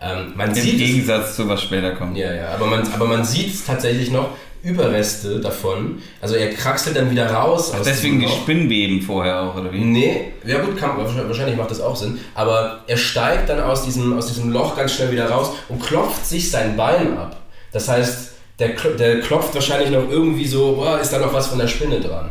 [0.00, 2.16] Ähm, man Im sieht es- Gegensatz zu was später kommt.
[2.16, 4.30] ja, ja, aber man, aber man sieht es tatsächlich noch,
[4.62, 6.00] Überreste davon.
[6.20, 7.72] Also er kraxelt dann wieder raus.
[7.72, 8.28] aus Deswegen die.
[8.28, 9.80] Spinnweben vorher auch, oder wie?
[9.80, 12.20] Nee, ja gut, kann, wahrscheinlich macht das auch Sinn.
[12.34, 16.24] Aber er steigt dann aus diesem, aus diesem Loch ganz schnell wieder raus und klopft
[16.24, 17.36] sich sein Bein ab.
[17.72, 21.58] Das heißt, der, der klopft wahrscheinlich noch irgendwie so, boah, ist da noch was von
[21.58, 22.30] der Spinne dran.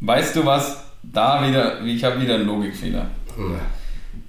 [0.00, 0.76] Weißt du was?
[1.02, 3.06] Da wieder, ich habe wieder einen Logikfehler.
[3.34, 3.58] Hm.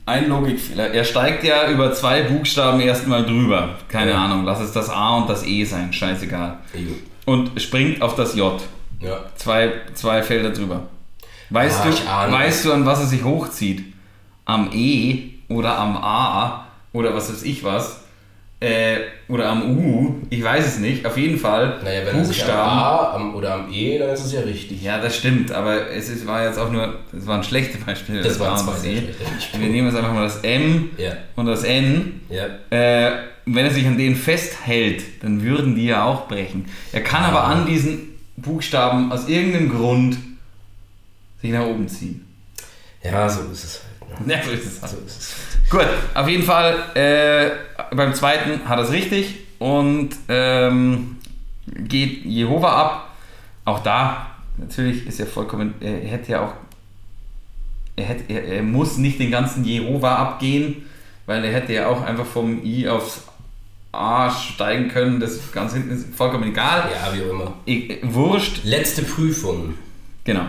[0.10, 0.92] Ein Logikfehler.
[0.92, 3.76] Er steigt ja über zwei Buchstaben erstmal drüber.
[3.88, 4.26] Keine Ja.
[4.26, 6.58] Ahnung, lass es das A und das E sein, scheißegal.
[6.74, 6.96] Jo.
[7.26, 8.60] Und springt auf das J.
[9.00, 9.20] Ja.
[9.36, 10.82] Zwei, zwei Felder drüber.
[11.52, 13.94] Weißt, Ah, du, weißt du, an was er sich hochzieht?
[14.46, 18.04] Am E oder am A oder was weiß ich was?
[18.62, 18.98] Äh,
[19.30, 20.16] oder am U?
[20.30, 21.06] Ich weiß es nicht.
[21.06, 22.52] Auf jeden Fall Naja, wenn sich am.
[22.52, 24.84] A am, oder am E, dann ist es ja richtig.
[24.84, 28.22] Ja, das stimmt, aber es ist, war jetzt auch nur, es waren schlechte Beispiele.
[28.22, 29.04] Das waren A und zwei das sehr E.
[29.60, 31.14] Wir nehmen jetzt einfach mal das M Ja.
[31.38, 32.20] und das N.
[32.30, 32.48] Ja.
[32.70, 33.12] Äh,
[33.46, 36.66] wenn er sich an denen festhält, dann würden die ja auch brechen.
[36.92, 40.18] Er kann aber an diesen Buchstaben aus irgendeinem Grund
[41.42, 42.26] sich nach oben ziehen.
[43.04, 43.89] Ja, so ist es halt.
[44.28, 44.82] Ja, so ist es.
[44.82, 45.70] So ist es halt.
[45.70, 51.18] Gut, auf jeden Fall, äh, beim zweiten hat er es richtig und ähm,
[51.68, 53.16] geht Jehova ab.
[53.66, 56.54] Auch da, natürlich ist er vollkommen, er hätte ja auch,
[57.96, 60.86] er, hätte, er, er muss nicht den ganzen Jehova abgehen,
[61.28, 63.22] weil er hätte ja auch einfach vom I aufs
[63.92, 65.20] A steigen können.
[65.20, 66.90] Das ganz hinten ist vollkommen egal.
[66.94, 67.54] Ja, wie auch immer.
[67.66, 69.76] E- Wurscht, Letzte Prüfung.
[70.24, 70.46] genau.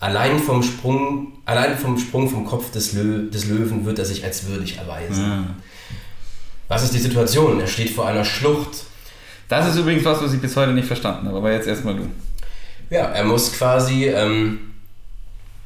[0.00, 4.24] Allein vom Sprung, allein vom Sprung vom Kopf des, Lö des Löwen wird er sich
[4.24, 5.56] als würdig erweisen.
[6.68, 7.60] Was ist die Situation?
[7.60, 8.84] Er steht vor einer Schlucht.
[9.48, 12.06] Das ist übrigens was, was ich bis heute nicht verstanden habe, aber jetzt erstmal du.
[12.90, 14.06] Ja, er muss quasi.
[14.06, 14.60] Ähm,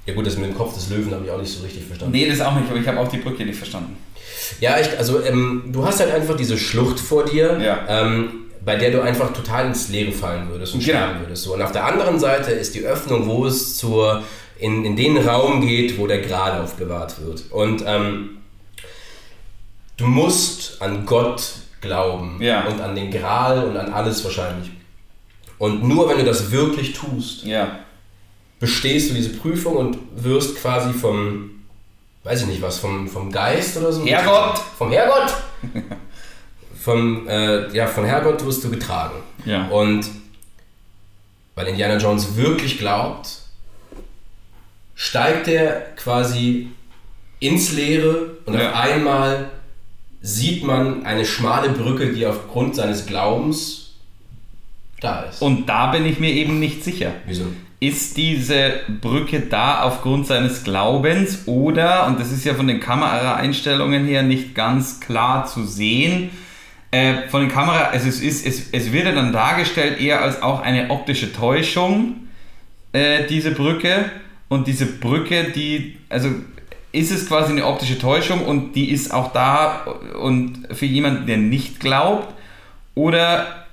[0.06, 2.12] ja, gut, das mit dem Kopf des Löwen habe ich auch nicht so richtig verstanden.
[2.12, 3.96] Nee, das auch nicht, aber ich habe auch die Brücke nicht verstanden.
[4.60, 7.84] Ja, ich, also ähm, du hast halt einfach diese Schlucht vor dir, Ja.
[7.88, 8.30] ähm,
[8.64, 10.98] bei der du einfach total ins Leere fallen würdest und Genau.
[10.98, 11.42] sterben würdest.
[11.44, 11.54] So.
[11.54, 14.22] Und auf der anderen Seite ist die Öffnung, wo es zur,
[14.58, 17.44] in, in den Raum geht, wo der Gral aufbewahrt wird.
[17.50, 18.38] Und ähm,
[19.96, 21.42] du musst an Gott
[21.80, 22.64] glauben Ja.
[22.66, 24.70] und an den Gral und an alles wahrscheinlich.
[25.58, 27.80] Und nur wenn du das wirklich tust, Ja.
[28.60, 31.50] bestehst du diese Prüfung und wirst quasi vom,
[32.24, 34.04] weiß ich nicht was, vom, vom Geist oder so.
[34.06, 34.60] Herrgott!
[34.78, 35.34] Vom Herrgott!
[36.82, 39.14] vom, äh, ja, von Herrgott wirst du getragen.
[39.44, 39.66] Ja.
[39.68, 40.06] Und
[41.54, 43.28] weil Indiana Jones wirklich glaubt,
[44.94, 46.68] steigt er quasi
[47.40, 48.70] ins Leere und Ja.
[48.70, 49.50] auf einmal
[50.20, 53.94] sieht man eine schmale Brücke, die aufgrund seines Glaubens
[55.00, 55.42] da ist.
[55.42, 57.10] Und da bin ich mir eben nicht sicher.
[57.26, 57.44] Wieso?
[57.80, 64.06] Ist diese Brücke da aufgrund seines Glaubens oder, und das ist ja von den Kameraeinstellungen
[64.06, 66.30] her nicht ganz klar zu sehen,
[66.92, 70.40] äh, von den Kamera, also es, ist, es, es wird ja dann dargestellt eher als
[70.42, 72.28] auch eine optische Täuschung,
[72.92, 74.10] äh, diese Brücke.
[74.48, 76.28] Und diese Brücke, die, also
[76.92, 79.86] ist es quasi eine optische Täuschung und die ist auch da
[80.20, 82.34] und für jemanden, der nicht glaubt,
[82.94, 83.64] oder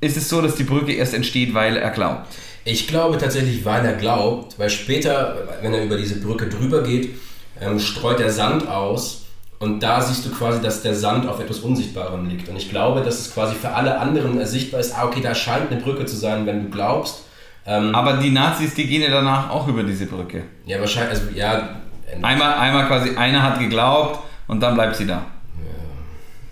[0.00, 2.28] ist es so, dass die Brücke erst entsteht, weil er glaubt?
[2.64, 7.16] Ich glaube tatsächlich, weil er glaubt, weil später, wenn er über diese Brücke drüber geht,
[7.60, 9.21] ähm, streut er Sand aus
[9.62, 12.48] und da siehst du quasi, dass der Sand auf etwas Unsichtbarem liegt.
[12.48, 15.70] Und ich glaube, dass es quasi für alle anderen ersichtbar ist, ah, okay, da scheint
[15.70, 17.22] eine Brücke zu sein, wenn du glaubst.
[17.64, 20.42] Ähm, Aber die Nazis, die gehen ja danach auch über diese Brücke.
[20.66, 25.06] ja, wahrscheinlich, also ja, äh, Einmal, einmal quasi, einer hat geglaubt und dann bleibt sie
[25.06, 25.24] da.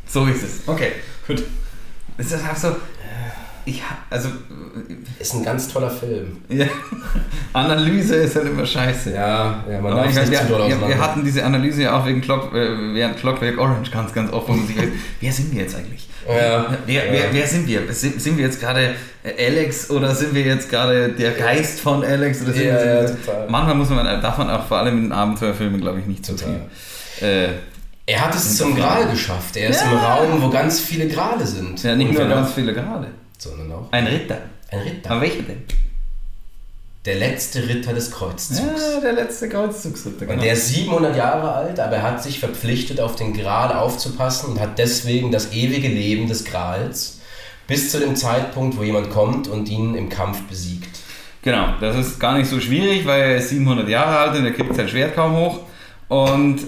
[0.07, 0.69] So ist es.
[0.69, 0.93] Okay,
[1.27, 1.43] gut.
[2.17, 2.77] Das ist halt so.
[3.65, 4.29] Ich also.
[5.19, 6.39] ist ein ganz toller Film.
[6.49, 6.67] Ja,
[7.53, 9.13] Analyse ist halt immer scheiße.
[9.13, 11.99] Ja, ja man Aber darf nicht zu doll wir, wir, wir hatten diese Analyse ja
[11.99, 15.33] auch wegen Clock, äh, während Clockwork Orange ganz, ganz oft, wo man sich denkt, wer
[15.33, 16.09] sind wir jetzt eigentlich?
[16.29, 17.13] Ja, Wer, ja.
[17.13, 17.93] wer, wer sind wir?
[17.93, 18.95] Sind, sind wir jetzt gerade
[19.25, 22.43] äh, Alex oder sind wir jetzt gerade der Geist von Alex?
[22.43, 23.49] Oder sind Ja, wir, ja, total.
[23.51, 26.61] Manchmal muss man, darf man auch vor allem in Abenteuerfilmen, glaube ich, nicht zu Total.
[27.19, 27.27] viel.
[27.29, 27.49] Äh,
[28.07, 29.57] Er hat es zum Gral geschafft.
[29.57, 31.83] Er ist im Raum, wo ganz viele Grale sind.
[31.83, 33.09] ja, nicht nur ganz viele gerade.
[33.43, 34.39] Sondern auch Ein Ritter.
[34.71, 35.11] ein Ritter.
[35.11, 35.63] Aber welcher denn?
[37.07, 38.61] Der letzte Ritter des Kreuzzugs.
[38.61, 40.29] Ja, der letzte Kreuzzugsritter.
[40.29, 44.51] Und der ist 700 Jahre alt, aber er hat sich verpflichtet, auf den Gral aufzupassen
[44.51, 47.21] und hat deswegen das ewige Leben des Grals
[47.67, 50.99] bis zu dem Zeitpunkt, wo jemand kommt und ihn im Kampf besiegt.
[51.41, 54.53] Genau, das ist gar nicht so schwierig, weil er ist 700 Jahre alt und er
[54.53, 55.61] kriegt sein Schwert kaum hoch.
[56.09, 56.61] Und.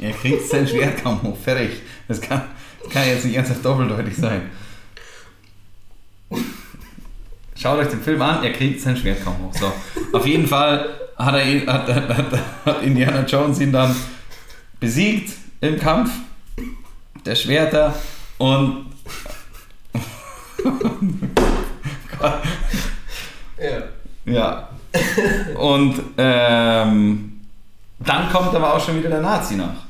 [0.00, 1.36] er kriegt sein Schwert kaum hoch.
[1.36, 1.82] Fertig.
[2.08, 2.42] Das kann,
[2.82, 4.50] das kann jetzt nicht ernsthaft doppeldeutig sein.
[7.54, 9.54] Schaut euch den Film an, er kriegt sein Schwert kaum hoch.
[9.54, 9.72] So.
[10.12, 13.96] Auf jeden Fall hat, er hat, hat, hat Indiana Jones ihn dann
[14.78, 16.10] besiegt im Kampf.
[17.24, 17.94] der Schwerter
[18.38, 18.86] und
[23.58, 23.82] Ja.
[24.26, 24.68] ja.
[25.58, 27.40] Und ähm,
[27.98, 29.84] dann kommt aber auch schon wieder der Nazi nach.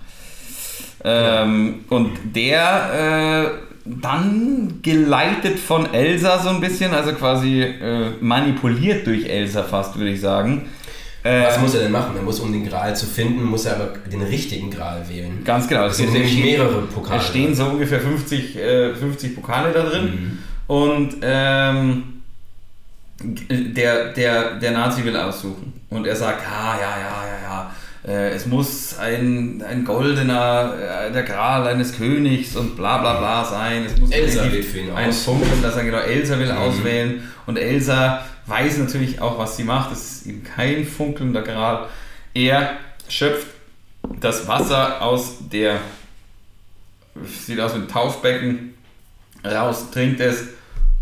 [1.05, 9.07] Ähm, und der äh, dann geleitet von Elsa so ein bisschen, also quasi äh, manipuliert
[9.07, 10.68] durch Elsa fast, würde ich sagen.
[11.22, 12.16] Was Äh, muss er denn machen?
[12.16, 15.42] Er muss, um den Gral zu finden, muss er aber den richtigen Gral wählen.
[15.44, 15.86] Ganz genau.
[15.86, 17.20] Es sind nämlich mehrere Pokale.
[17.20, 20.05] Es stehen so ungefähr 50, äh, 50 Pokale da drin.
[20.05, 20.38] Mhm.
[20.68, 22.03] Und ähm,
[23.20, 25.72] der, der, der Nazi will aussuchen.
[25.90, 27.70] Und er sagt, ah, ja, ja, ja, ja.
[28.07, 30.74] Äh, es muss ein, ein goldener,
[31.09, 33.84] äh, der Gral eines Königs und bla bla bla sein.
[33.84, 35.11] Es muss Elsa wählt für ihn ein.
[35.24, 36.59] Punkt, dass er genau Elsa will Mhm.
[36.59, 37.32] auswählen.
[37.46, 39.92] Und Elsa weiß natürlich auch, was sie macht.
[39.92, 41.86] Es ist ihm kein funkelnder Gral.
[42.32, 42.76] Er
[43.09, 43.48] schöpft
[44.20, 45.78] das Wasser aus der,
[47.44, 48.74] sieht aus wie ein Taufbecken,
[49.44, 50.44] raus, trinkt es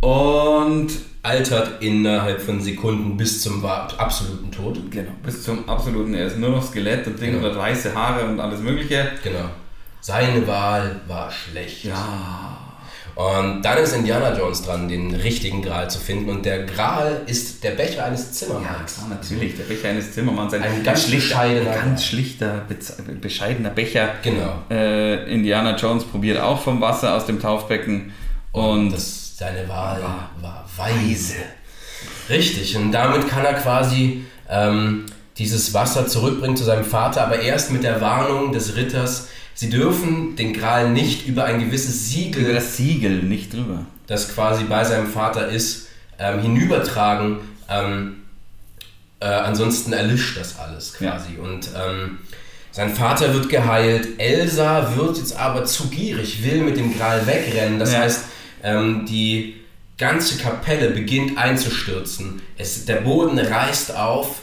[0.01, 0.89] und
[1.25, 4.79] Altert innerhalb von Sekunden bis zum absoluten Tod.
[4.91, 7.47] genau, bis zum absoluten, er ist nur noch Skelett und Ding Genau.
[7.49, 9.11] und hat weiße Haare und alles mögliche.
[9.23, 9.49] Genau.
[10.01, 11.85] Seine Wahl war schlecht.
[11.85, 12.59] Ja.
[13.15, 16.29] Und dann ist Indiana Jones dran, den richtigen Gral zu finden.
[16.29, 18.95] Und der Gral ist der Becher eines Ja, Zimmermanns.
[18.97, 19.57] klar, natürlich.
[19.57, 20.53] Der Becher eines Zimmermanns.
[20.53, 21.99] Ein, Ein ganz bescheidener ganz Gral.
[22.01, 22.63] schlichter,
[23.21, 24.11] bescheidener Becher.
[24.23, 24.63] Genau.
[24.69, 28.13] Äh, Indiana Jones probiert auch vom Wasser aus dem Taufbecken.
[28.51, 31.35] Und das, seine Wahl War war weise.
[32.29, 32.77] Richtig.
[32.77, 35.07] Und damit kann er quasi ähm,
[35.39, 40.37] dieses Wasser zurückbringen zu seinem Vater, aber erst mit der Warnung des Ritters, sie dürfen
[40.37, 43.87] den Gral nicht über ein gewisses Siegel über das Siegel nicht drüber.
[44.07, 47.39] das quasi bei seinem Vater ist, ähm, hinübertragen.
[47.69, 48.17] Ähm,
[49.21, 51.37] äh, ansonsten erlischt das alles quasi.
[51.43, 52.19] Und ähm,
[52.71, 54.19] sein Vater wird geheilt.
[54.19, 57.79] Elsa wird jetzt aber zu gierig, will mit dem Gral wegrennen.
[57.79, 58.01] Das Ja.
[58.01, 58.25] heißt,
[58.63, 59.55] ähm, die
[59.99, 62.41] ganze Kapelle beginnt einzustürzen.
[62.59, 64.41] Es, der Boden reißt auf.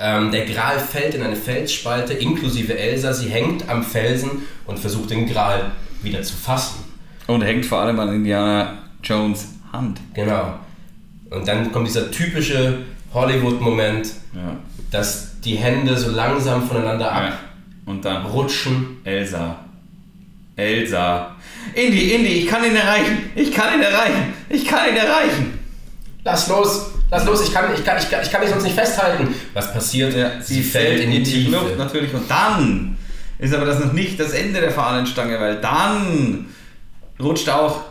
[0.00, 3.12] Ähm, der Gral fällt in eine Felsspalte, inklusive Elsa.
[3.12, 4.30] Sie hängt am Felsen
[4.66, 5.70] und versucht den Gral
[6.02, 6.84] wieder zu fassen.
[7.26, 10.00] Und hängt vor allem an Indiana Jones Hand.
[10.14, 10.58] Genau.
[11.30, 12.78] Und dann kommt dieser typische
[13.12, 14.56] Hollywood-Moment, Ja.
[14.90, 17.32] dass die Hände so langsam voneinander ja.
[17.86, 18.98] Und dann abrutschen.
[19.04, 19.56] Elsa.
[20.56, 21.33] Elsa.
[21.74, 23.30] Indy, Indy, ich kann ihn erreichen.
[23.34, 24.34] Ich kann ihn erreichen.
[24.48, 25.58] Ich kann ihn erreichen.
[26.24, 28.74] Lass los, lass los, ich kann, ich kann, ich kann, ich kann mich sonst nicht
[28.74, 29.34] festhalten.
[29.52, 30.14] Was passiert?
[30.14, 31.50] Ja, sie, fällt in die, Tiefe.
[31.50, 32.14] Luft natürlich.
[32.14, 32.96] Und dann
[33.38, 36.46] ist aber das noch nicht das Ende der Fahnenstange, weil dann
[37.20, 37.82] rutscht auch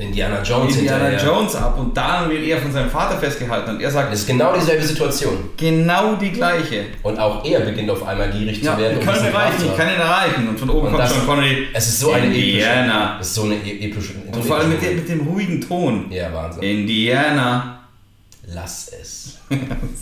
[0.00, 1.32] Indiana Jones Indiana hinterher.
[1.32, 4.26] Jones ab und dann wird er von seinem Vater festgehalten und er sagt Das ist
[4.26, 5.50] genau dieselbe Situation.
[5.56, 6.86] genau die gleiche.
[7.02, 8.98] Und auch er beginnt auf einmal gierig Ja, zu werden.
[8.98, 10.48] ich kann ihn erreichen, ich kann ihn erreichen.
[10.48, 11.68] Und von oben Und kommt das- Sean Connery.
[11.74, 13.16] Es ist so eine Indiana.
[13.16, 13.20] epische.
[13.20, 14.12] Es ist so eine e- epische.
[14.32, 16.06] So Und vor allem mit mit dem ruhigen Ton.
[16.10, 16.62] Ja, Wahnsinn.
[16.62, 17.76] Indiana.
[18.52, 19.36] Lass es.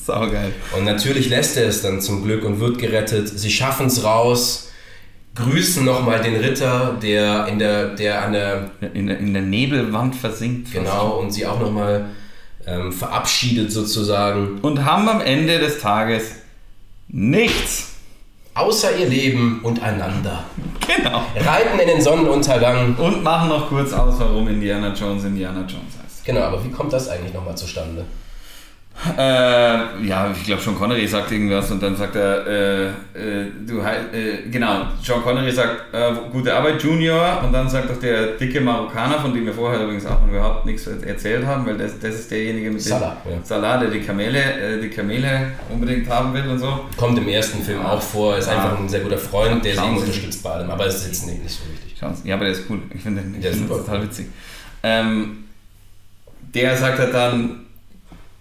[0.07, 0.53] Saugeil.
[0.77, 3.29] Und natürlich lässt er es dann zum Glück und wird gerettet.
[3.29, 4.68] Sie schaffen es raus,
[5.39, 10.15] grüßen nochmal den Ritter, der in der, der an der, In der, in der Nebelwand
[10.17, 10.73] versinkt.
[10.73, 12.07] genau, und sie auch nochmal
[12.67, 14.59] ähm, verabschiedet sozusagen.
[14.61, 16.33] Und haben am Ende des Tages
[17.09, 17.93] nichts.
[18.55, 20.45] Außer ihr Leben und einander.
[20.85, 21.23] Genau.
[21.37, 22.97] Reiten in den Sonnenuntergang.
[22.97, 26.25] Und machen noch kurz aus, warum Indiana Jones Indiana Jones heißt.
[26.25, 28.05] Genau, aber wie kommt das eigentlich nochmal zustande?
[29.17, 29.21] Äh,
[30.07, 32.93] ja, ich glaube, Sean Connery sagt irgendwas und dann sagt er, äh, äh,
[33.65, 38.33] du äh, genau, Sean Connery sagt, äh, gute Arbeit, Junior, und dann sagt doch der
[38.33, 41.97] dicke Marokkaner, von dem wir vorher übrigens auch noch überhaupt nichts erzählt haben, weil das,
[42.01, 43.39] das ist derjenige mit dem Salah, ja.
[43.45, 46.81] Salah, der die Kamele, äh, die Kamele unbedingt haben will und so.
[46.97, 50.01] Kommt im ersten Film auch vor, ist einfach ein sehr guter Freund, der Schauen Sie.
[50.03, 51.97] unterstützt bei allem, aber es ist jetzt nicht, nicht so wichtig.
[51.99, 52.29] Schauen Sie.
[52.29, 52.81] Ja, aber der ist cool.
[52.93, 53.81] Ich finde den ich Der ist den super.
[53.85, 54.27] total witzig.
[54.83, 55.45] Ähm,
[56.53, 57.61] der sagt halt dann,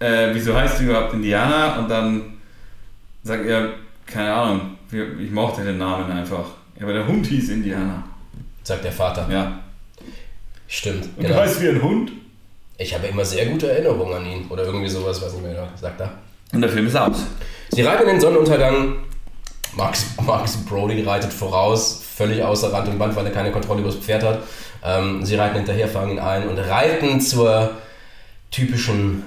[0.00, 1.78] äh, wieso heißt du überhaupt Indianer?
[1.78, 2.38] Und dann
[3.22, 3.70] sagt er,
[4.06, 6.44] keine Ahnung, ich mochte den Namen einfach.
[6.76, 8.04] Ja, aber der Hund hieß Indianer.
[8.62, 9.26] Sagt der Vater.
[9.30, 9.58] Ja.
[10.66, 11.04] Stimmt.
[11.16, 11.34] Und Genau.
[11.34, 12.12] du heißt wie ein Hund?
[12.76, 14.46] Ich habe immer sehr gute Erinnerungen an ihn.
[14.48, 15.68] Oder irgendwie sowas, weiß nicht mehr genau.
[15.80, 16.12] Sagt er.
[16.52, 17.18] Und der Film ist aus.
[17.70, 18.96] Sie reiten in den Sonnenuntergang.
[19.76, 23.90] Max, Max Brody reitet voraus, völlig außer Rand und Band, weil er keine Kontrolle über
[23.90, 24.42] das Pferd hat.
[24.82, 27.72] Ähm, sie reiten hinterher, fangen ihn ein und reiten zur
[28.50, 29.22] typischen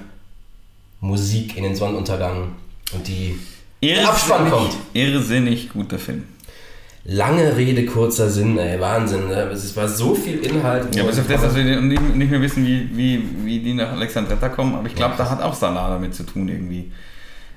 [1.02, 2.52] Musik in den Sonnenuntergang.
[2.94, 3.38] Und die
[4.06, 4.72] Abspann kommt.
[4.94, 6.24] Irrsinnig guter Film.
[7.04, 9.26] lange Rede, kurzer Sinn, ey, Wahnsinn.
[9.26, 9.50] Ne?
[9.52, 10.94] Es war so viel Inhalt.
[10.94, 13.90] Ja, bis auf das, dass wir nicht, nicht mehr wissen, wie, wie, wie die nach
[13.90, 16.92] Alexandretta kommen, aber ich glaube, da hat auch Salah damit zu tun irgendwie.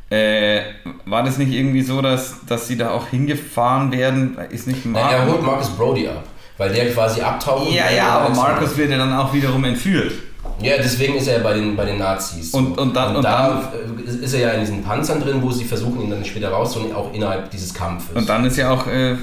[0.10, 0.62] Äh,
[1.06, 4.38] war das nicht irgendwie so, dass, dass sie da auch hingefahren werden?
[4.50, 6.24] Ist nicht Nein, er holt Mar Marcus Brody ab.
[6.58, 7.72] weil der quasi abtaucht.
[7.72, 10.14] Ja, ja, aber Markus wird ja dann auch wiederum entführt.
[10.62, 12.52] Ja, deswegen ist er ja bei den, bei den Nazis.
[12.54, 15.66] Und- und dann- und da äh, ist er ja in diesen Panzern drin, wo sie
[15.66, 18.16] versuchen, ihn dann später rauszuholen, auch innerhalb dieses Kampfes.
[18.16, 19.18] Und dann ist ja auch, äh, ja,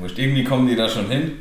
[0.00, 1.32] wurscht, irgendwie kommen die da schon hin.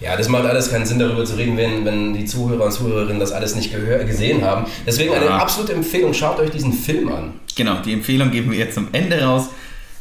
[0.00, 3.20] Ja, das macht alles keinen Sinn, darüber zu reden, wenn, wenn die Zuhörer und Zuhörerinnen
[3.20, 4.64] das alles nicht gehör, gesehen haben.
[4.86, 5.36] Deswegen eine Ja.
[5.38, 7.34] absolute Empfehlung, schaut euch diesen Film an.
[7.54, 9.50] Genau, die Empfehlung geben wir jetzt zum Ende raus,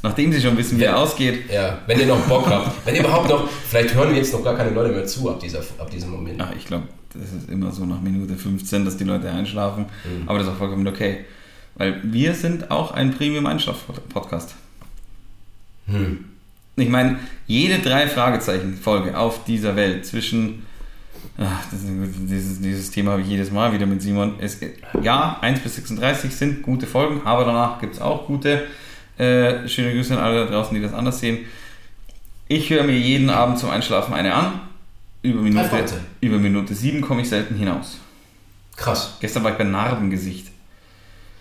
[0.01, 0.91] nachdem sie schon wissen, wie Ja.
[0.91, 1.51] er ausgeht.
[1.51, 2.71] Ja, wenn ihr noch Bock habt.
[2.85, 5.39] Wenn ihr überhaupt noch, vielleicht hören wir jetzt noch gar keine Leute mehr zu ab,
[5.41, 6.39] dieser, ab diesem Moment.
[6.41, 6.83] Ach, ich glaube,
[7.13, 9.85] das ist immer so nach Minute 15, dass die Leute einschlafen.
[10.27, 11.25] Aber das ist auch vollkommen okay.
[11.75, 14.55] Weil wir sind auch ein Premium-Einschlaf-Podcast.
[15.87, 16.25] Hm.
[16.75, 20.65] Ich meine, jede drei Fragezeichen-Folge auf dieser Welt zwischen.
[21.37, 24.35] Ach, das dieses, dieses Thema habe ich jedes Mal wieder mit Simon.
[24.39, 24.59] Es,
[25.01, 28.67] ja, 1 bis 36 sind gute Folgen, aber danach gibt es auch gute.
[29.17, 31.39] Äh, schöne Grüße an alle da draußen, die das anders sehen.
[32.47, 34.61] Ich höre mir jeden Abend zum Einschlafen eine an.
[35.21, 35.69] Über Minute,
[36.21, 37.97] über Minute 7 komme ich selten hinaus.
[38.77, 39.17] Krass.
[39.19, 40.47] Gestern war ich bei Narbengesicht.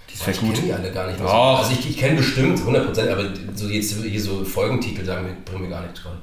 [0.08, 0.54] Die ist voll ich gut.
[0.54, 1.28] kenne die alle gar nicht mehr.
[1.28, 1.58] Doch.
[1.60, 3.24] Also ich, ich kenne bestimmt 100%, aber
[3.54, 6.18] so jetzt hier so Folgentitel sagen bringen mir gar nichts gerade.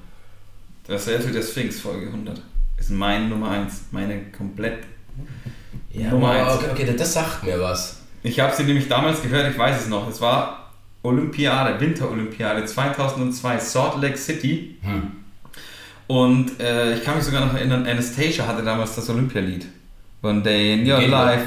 [0.87, 2.41] Das Rätsel der Sphinx, Folge 100.
[2.77, 3.85] Ist mein Nummer 1.
[3.91, 4.83] Meine komplett
[5.91, 6.63] Ja, Nummer aber eins.
[6.63, 8.01] okay, okay, das sagt mir was.
[8.21, 10.09] Ich habe sie nämlich damals gehört, ich weiß es noch.
[10.09, 14.75] Es war Olympiade, Winterolympiade 2002, Salt Lake City.
[14.81, 15.11] Hm.
[16.07, 19.65] Und äh, ich kann mich sogar noch erinnern, Anastasia hatte damals das Olympialied.
[20.21, 21.45] One day in your Geht life,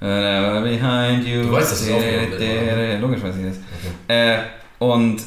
[0.00, 1.42] never behind you.
[1.42, 3.00] Du weißt, dass es aufgenommen?
[3.00, 3.56] Logisch weiß ich das.
[3.56, 4.34] Okay.
[4.34, 4.38] Äh,
[4.78, 5.22] und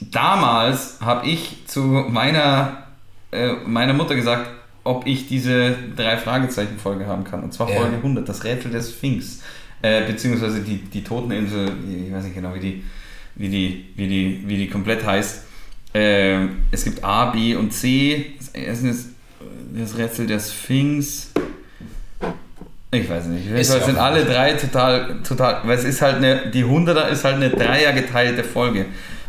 [0.00, 2.84] damals habe ich zu meiner,
[3.30, 4.50] äh, meiner Mutter gesagt,
[4.82, 7.42] ob ich diese drei Fragezeichen-Folge haben kann.
[7.42, 7.80] Und zwar Ja.
[7.80, 9.40] Folge 100, das Rätsel des Sphinx.
[9.82, 11.70] Äh, beziehungsweise die, die Toteninsel,
[12.06, 12.84] ich weiß nicht genau, wie die,
[13.34, 15.44] wie die, wie die, wie die komplett heißt.
[15.94, 18.34] Äh, es gibt A, B und C.
[18.52, 19.10] Das ist
[19.74, 21.30] das Rätsel der Sphinx.
[22.90, 23.46] Ich weiß nicht.
[23.46, 27.08] Ist Es ja sind alle drei total, total, weil es ist halt eine, die 100er
[27.08, 28.86] ist halt eine Dreier geteilte Folge.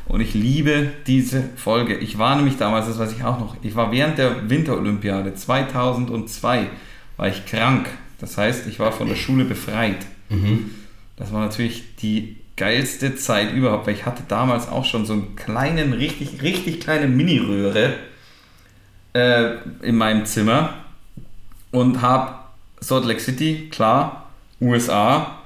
[0.07, 1.95] Und ich liebe diese Folge.
[1.97, 6.67] Ich war nämlich damals, das weiß ich auch noch, ich war während der Winterolympiade 2002,
[7.17, 7.87] war ich krank.
[8.19, 10.05] Das heißt, ich war von der Schule befreit.
[10.29, 10.71] Mhm.
[11.17, 15.35] Das war natürlich die geilste Zeit überhaupt, weil ich hatte damals auch schon so einen
[15.35, 17.93] kleinen, richtig, richtig kleine Mini-Röhre
[19.13, 20.73] äh, in meinem Zimmer
[21.71, 22.35] und habe
[22.79, 24.25] Salt Lake City, klar,
[24.61, 25.37] USA,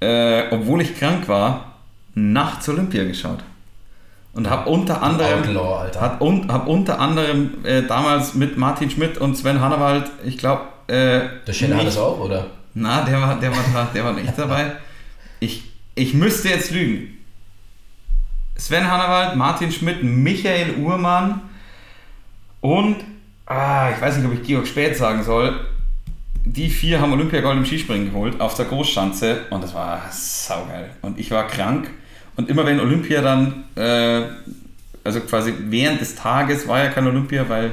[0.00, 1.74] äh, obwohl ich krank war,
[2.14, 3.38] nachts Olympia geschaut.
[4.34, 9.18] Und habe unter anderem, Outlaw, hat un, hab unter anderem äh, damals mit Martin Schmidt
[9.18, 12.46] und Sven Hannawald, ich glaube, äh, Der Schäler hat es auch, oder?
[12.74, 14.72] na, der war, der war, da- der war nicht dabei.
[15.38, 15.64] Ich,
[15.94, 17.18] ich müsste jetzt lügen.
[18.56, 21.42] Sven Hannawald, Martin Schmidt, Michael Uhrmann
[22.60, 22.96] und,
[23.46, 25.66] ah, ich weiß nicht, ob ich Georg Späth sagen soll.
[26.44, 30.90] Die vier haben Olympiagold im Skispringen geholt auf der Großschanze und das war saugeil.
[31.02, 31.90] Und ich war krank
[32.36, 34.22] und immer wenn Olympia dann, äh,
[35.04, 37.72] also quasi während des Tages war ja kein Olympia, weil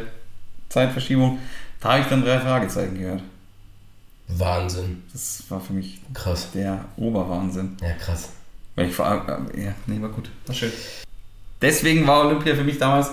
[0.69, 1.39] Zeitverschiebung,
[1.79, 3.21] da habe ich dann drei Fragezeichen gehört.
[4.29, 5.03] Wahnsinn.
[5.11, 6.51] Das war für mich Krass.
[6.51, 7.75] der Oberwahnsinn.
[7.81, 8.29] Ja, krass.
[8.75, 10.29] Weil ich war, äh, ja, nee, war gut.
[10.45, 10.71] War schön.
[11.61, 13.09] Deswegen war Olympia für mich damals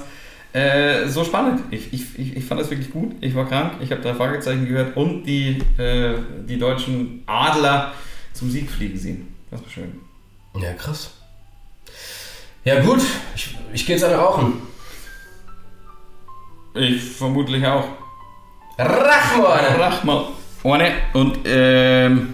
[0.52, 1.62] äh, so spannend.
[1.70, 3.14] Ich, ich, ich, ich fand das wirklich gut.
[3.20, 6.14] Ich war krank, ich habe drei Fragezeichen gehört und die, äh,
[6.48, 7.92] die deutschen Adler
[8.32, 9.34] zum Sieg fliegen sehen.
[9.50, 10.00] Das war schön.
[10.60, 11.10] Ja, krass.
[12.64, 13.00] Ja, gut.
[13.34, 14.54] Ich, ich gehe jetzt eine rauchen.
[16.74, 17.84] Ich vermutlich auch.
[18.78, 19.80] Rachmann!
[19.80, 20.26] Rachmal.
[20.62, 20.86] Ohne.
[21.12, 22.28] Und ähm,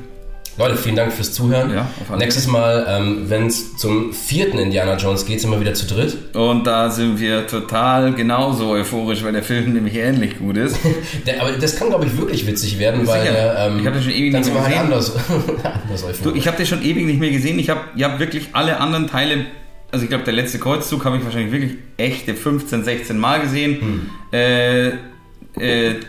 [0.59, 1.73] Leute, vielen Dank fürs Zuhören.
[1.73, 5.87] Ja, Nächstes Mal, ähm, wenn es zum vierten Indiana Jones geht, sind wir wieder zu
[5.87, 6.17] dritt.
[6.35, 10.77] und da sind wir total genauso euphorisch, weil der Film nämlich ähnlich gut ist.
[11.27, 14.03] Der, aber das kann, glaube ich, wirklich witzig werden, weil der, ähm, Ich hab den
[14.03, 14.85] schon ewig nicht mehr halt gesehen.
[14.85, 15.13] anders,
[15.89, 17.59] anders Du, ich habe den schon ewig nicht mehr gesehen.
[17.59, 19.47] Ich habe ich hab wirklich alle anderen Teile,
[19.91, 24.11] also ich glaube, der letzte Kreuzzug habe ich wahrscheinlich wirklich echte 15, 16 Mal gesehen.
[24.33, 26.07] Äh, äh, pff,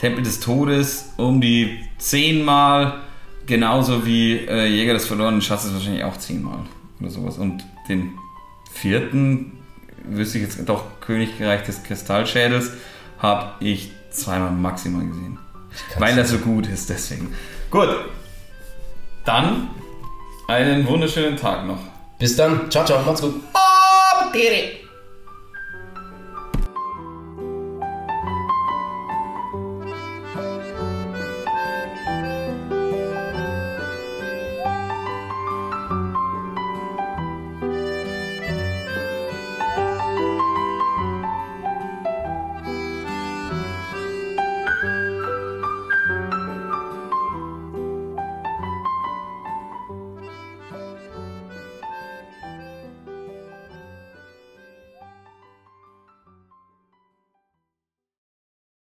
[0.00, 3.00] Tempel des Todes um die 10 Mal.
[3.46, 6.60] Genauso wie äh, Jäger des verlorenen Schatzes wahrscheinlich auch 10 Mal
[7.00, 7.38] oder sowas.
[7.38, 8.12] Und den
[8.72, 9.58] vierten,
[10.04, 12.72] wüsste ich jetzt doch Königreich des Kristallschädels,
[13.18, 15.38] habe ich zweimal maximal gesehen.
[15.98, 17.34] Weil er so gut ist, deswegen.
[17.70, 17.88] Gut.
[19.24, 19.70] Dann
[20.48, 21.78] einen wunderschönen Tag noch.
[22.18, 22.70] Bis dann.
[22.70, 23.02] Ciao, ciao.
[23.02, 23.34] Macht's gut.
[23.54, 24.79] Oh.